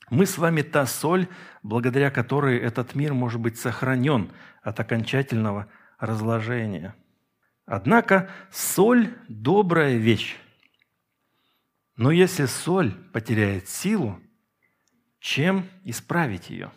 Мы 0.09 0.25
с 0.25 0.37
вами 0.37 0.61
та 0.61 0.85
соль, 0.85 1.27
благодаря 1.61 2.11
которой 2.11 2.57
этот 2.57 2.95
мир 2.95 3.13
может 3.13 3.41
быть 3.41 3.57
сохранен 3.57 4.31
от 4.61 4.79
окончательного 4.79 5.67
разложения. 5.99 6.95
Однако 7.65 8.29
соль– 8.51 9.13
добрая 9.27 9.97
вещь. 9.97 10.37
Но 11.95 12.11
если 12.11 12.45
соль 12.45 12.91
потеряет 13.13 13.69
силу, 13.69 14.19
чем 15.19 15.69
исправить 15.83 16.49
ее? 16.49 16.71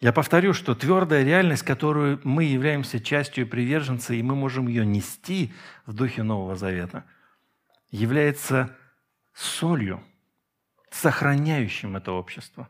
Я 0.00 0.12
повторю, 0.12 0.52
что 0.52 0.74
твердая 0.74 1.24
реальность, 1.24 1.62
которую 1.62 2.20
мы 2.24 2.44
являемся 2.44 3.00
частью 3.00 3.46
приверженца, 3.46 4.14
и 4.14 4.22
мы 4.22 4.34
можем 4.34 4.68
ее 4.68 4.84
нести 4.84 5.54
в 5.86 5.94
духе 5.94 6.22
Нового 6.22 6.56
Завета, 6.56 7.04
является 7.90 8.76
солью– 9.32 10.02
сохраняющим 10.96 11.96
это 11.96 12.12
общество. 12.12 12.68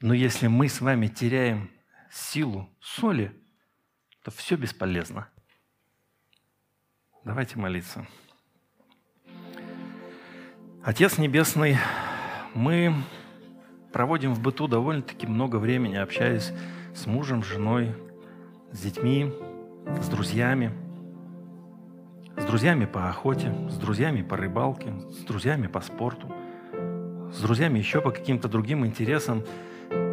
Но 0.00 0.14
если 0.14 0.46
мы 0.46 0.68
с 0.68 0.80
вами 0.80 1.08
теряем 1.08 1.70
силу 2.10 2.70
соли, 2.80 3.32
то 4.22 4.30
все 4.30 4.56
бесполезно. 4.56 5.28
Давайте 7.24 7.58
молиться. 7.58 8.06
Отец 10.82 11.18
Небесный, 11.18 11.76
мы 12.54 12.94
проводим 13.96 14.34
в 14.34 14.42
быту 14.42 14.68
довольно-таки 14.68 15.26
много 15.26 15.56
времени, 15.56 15.96
общаясь 15.96 16.52
с 16.94 17.06
мужем, 17.06 17.42
с 17.42 17.46
женой, 17.46 17.94
с 18.70 18.80
детьми, 18.80 19.32
с 20.02 20.08
друзьями, 20.08 20.70
с 22.36 22.44
друзьями 22.44 22.84
по 22.84 23.08
охоте, 23.08 23.54
с 23.70 23.78
друзьями 23.78 24.20
по 24.20 24.36
рыбалке, 24.36 24.92
с 25.10 25.24
друзьями 25.24 25.66
по 25.66 25.80
спорту– 25.80 26.30
с 27.32 27.40
друзьями 27.40 27.78
еще 27.78 28.00
по 28.00 28.10
каким-то 28.10 28.48
другим 28.48 28.84
интересам. 28.84 29.42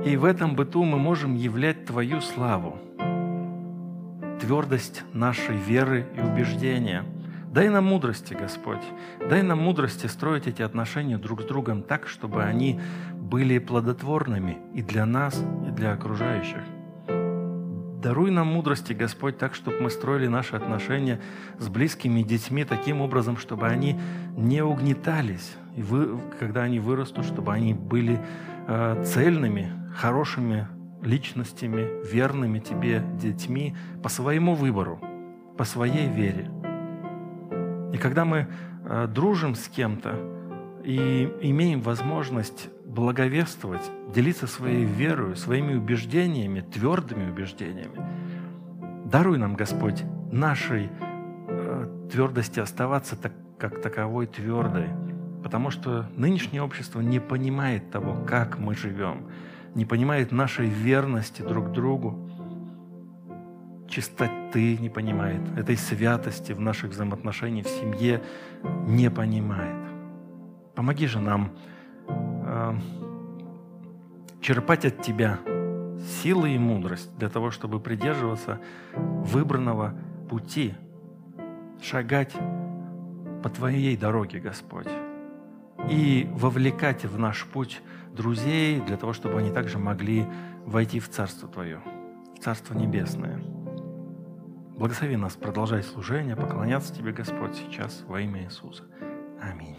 И 0.06 0.16
в 0.16 0.24
этом 0.24 0.56
быту 0.56 0.84
мы 0.84 0.98
можем 0.98 1.36
являть 1.36 1.86
Твою 1.86 2.22
славу, 2.22 2.78
твердость 4.40 5.04
нашей 5.14 5.58
веры 5.58 6.06
и 6.16 6.22
убеждения. 6.22 7.04
Дай 7.54 7.70
нам 7.70 7.86
мудрости, 7.86 8.34
Господь. 8.34 8.82
Дай 9.30 9.44
нам 9.44 9.60
мудрости 9.60 10.08
строить 10.08 10.48
эти 10.48 10.64
отношения 10.64 11.20
друг 11.20 11.44
с 11.44 11.46
другом 11.46 11.84
так, 11.84 12.08
чтобы 12.08 12.44
они 12.44 12.80
были 13.14 13.60
плодотворными 13.60 14.58
и 14.74 14.82
для 14.82 15.06
нас, 15.06 15.40
и 15.68 15.70
для 15.70 15.94
окружающих. 15.94 16.64
Даруй 18.02 18.32
нам 18.32 18.48
мудрости, 18.48 18.94
Господь, 18.94 19.38
так, 19.38 19.54
чтобы 19.54 19.82
мы 19.82 19.92
строили 19.92 20.26
наши 20.26 20.56
отношения 20.56 21.22
с 21.60 21.70
близкими 21.70 22.24
детьми 22.24 22.66
таким 22.66 23.02
образом, 23.02 23.38
чтобы 23.38 23.68
они 23.68 24.00
не 24.36 24.64
угнетались, 24.64 25.56
и 25.78 25.84
вы, 25.84 26.20
когда 26.40 26.64
они 26.64 26.80
вырастут, 26.80 27.24
чтобы 27.24 27.54
они 27.54 27.76
были 27.76 28.20
э, 28.68 29.04
цельными, 29.06 29.72
хорошими 29.96 30.68
личностями, 31.04 32.04
верными 32.04 32.58
Тебе 32.58 33.04
детьми 33.22 33.76
по 34.02 34.10
своему 34.10 34.56
выбору, 34.56 35.00
по 35.56 35.66
своей 35.66 36.10
вере. 36.10 36.50
И 37.94 37.98
когда 37.98 38.26
мы 38.26 38.48
э, 38.86 39.08
дружим 39.08 39.54
с 39.54 39.68
кем-то 39.70 40.20
и 40.84 41.32
имеем 41.42 41.80
возможность 41.80 42.70
благовествовать, 42.86 43.90
делиться 44.14 44.48
своей 44.48 44.84
верой, 44.84 45.38
своими 45.38 45.76
убеждениями, 45.76 46.62
твердыми 46.62 47.30
убеждениями, 47.30 48.02
даруй 49.06 49.38
нам, 49.38 49.54
Господь, 49.54 50.04
нашей 50.32 50.90
э, 51.48 52.08
твердости 52.12 52.60
оставаться 52.60 53.16
так, 53.16 53.34
как 53.60 53.80
таковой 53.80 54.26
твердой, 54.26 54.90
потому 55.44 55.70
что 55.70 56.10
нынешнее 56.16 56.64
общество 56.64 57.00
не 57.00 57.20
понимает 57.20 57.92
того, 57.92 58.16
как 58.26 58.58
мы 58.58 58.74
живем, 58.74 59.28
не 59.76 59.86
понимает 59.86 60.32
нашей 60.32 60.68
верности 60.68 61.44
друг 61.44 61.72
другу, 61.72 62.28
чистоты 63.94 64.78
не 64.78 64.90
понимает, 64.90 65.42
этой 65.56 65.78
святости 65.78 66.52
в 66.52 66.60
наших 66.60 66.92
взаимоотношениях 66.92 67.68
в 67.68 67.70
семье 67.70 68.24
не 68.88 69.12
понимает. 69.12 69.78
Помоги 70.74 71.06
же 71.06 71.20
нам 71.20 71.52
э, 72.08 72.74
черпать 74.42 74.86
от 74.86 75.02
Тебя 75.04 75.40
силы 76.24 76.56
и 76.56 76.58
мудрость 76.58 77.16
для 77.20 77.30
того, 77.30 77.52
чтобы 77.52 77.80
придерживаться 77.80 78.60
выбранного 78.96 79.94
пути, 80.28 80.74
шагать 81.82 82.34
по 83.44 83.50
Твоей 83.50 83.96
дороге, 83.96 84.40
Господь, 84.40 84.90
и 85.88 86.28
вовлекать 86.34 87.06
в 87.06 87.20
наш 87.20 87.46
путь 87.46 87.80
друзей 88.12 88.82
для 88.82 88.98
того, 88.98 89.14
чтобы 89.14 89.38
они 89.38 89.52
также 89.52 89.78
могли 89.78 90.26
войти 90.66 91.00
в 91.00 91.10
Царство 91.10 91.48
Твое, 91.48 91.80
в 92.36 92.44
Царство 92.44 92.74
Небесное. 92.74 93.43
Благослови 94.78 95.18
нас 95.18 95.36
продолжать 95.36 95.86
служение, 95.86 96.36
поклоняться 96.36 96.94
Тебе, 96.94 97.12
Господь, 97.12 97.56
сейчас 97.56 98.04
во 98.08 98.20
имя 98.20 98.44
Иисуса. 98.44 98.84
Аминь. 99.40 99.78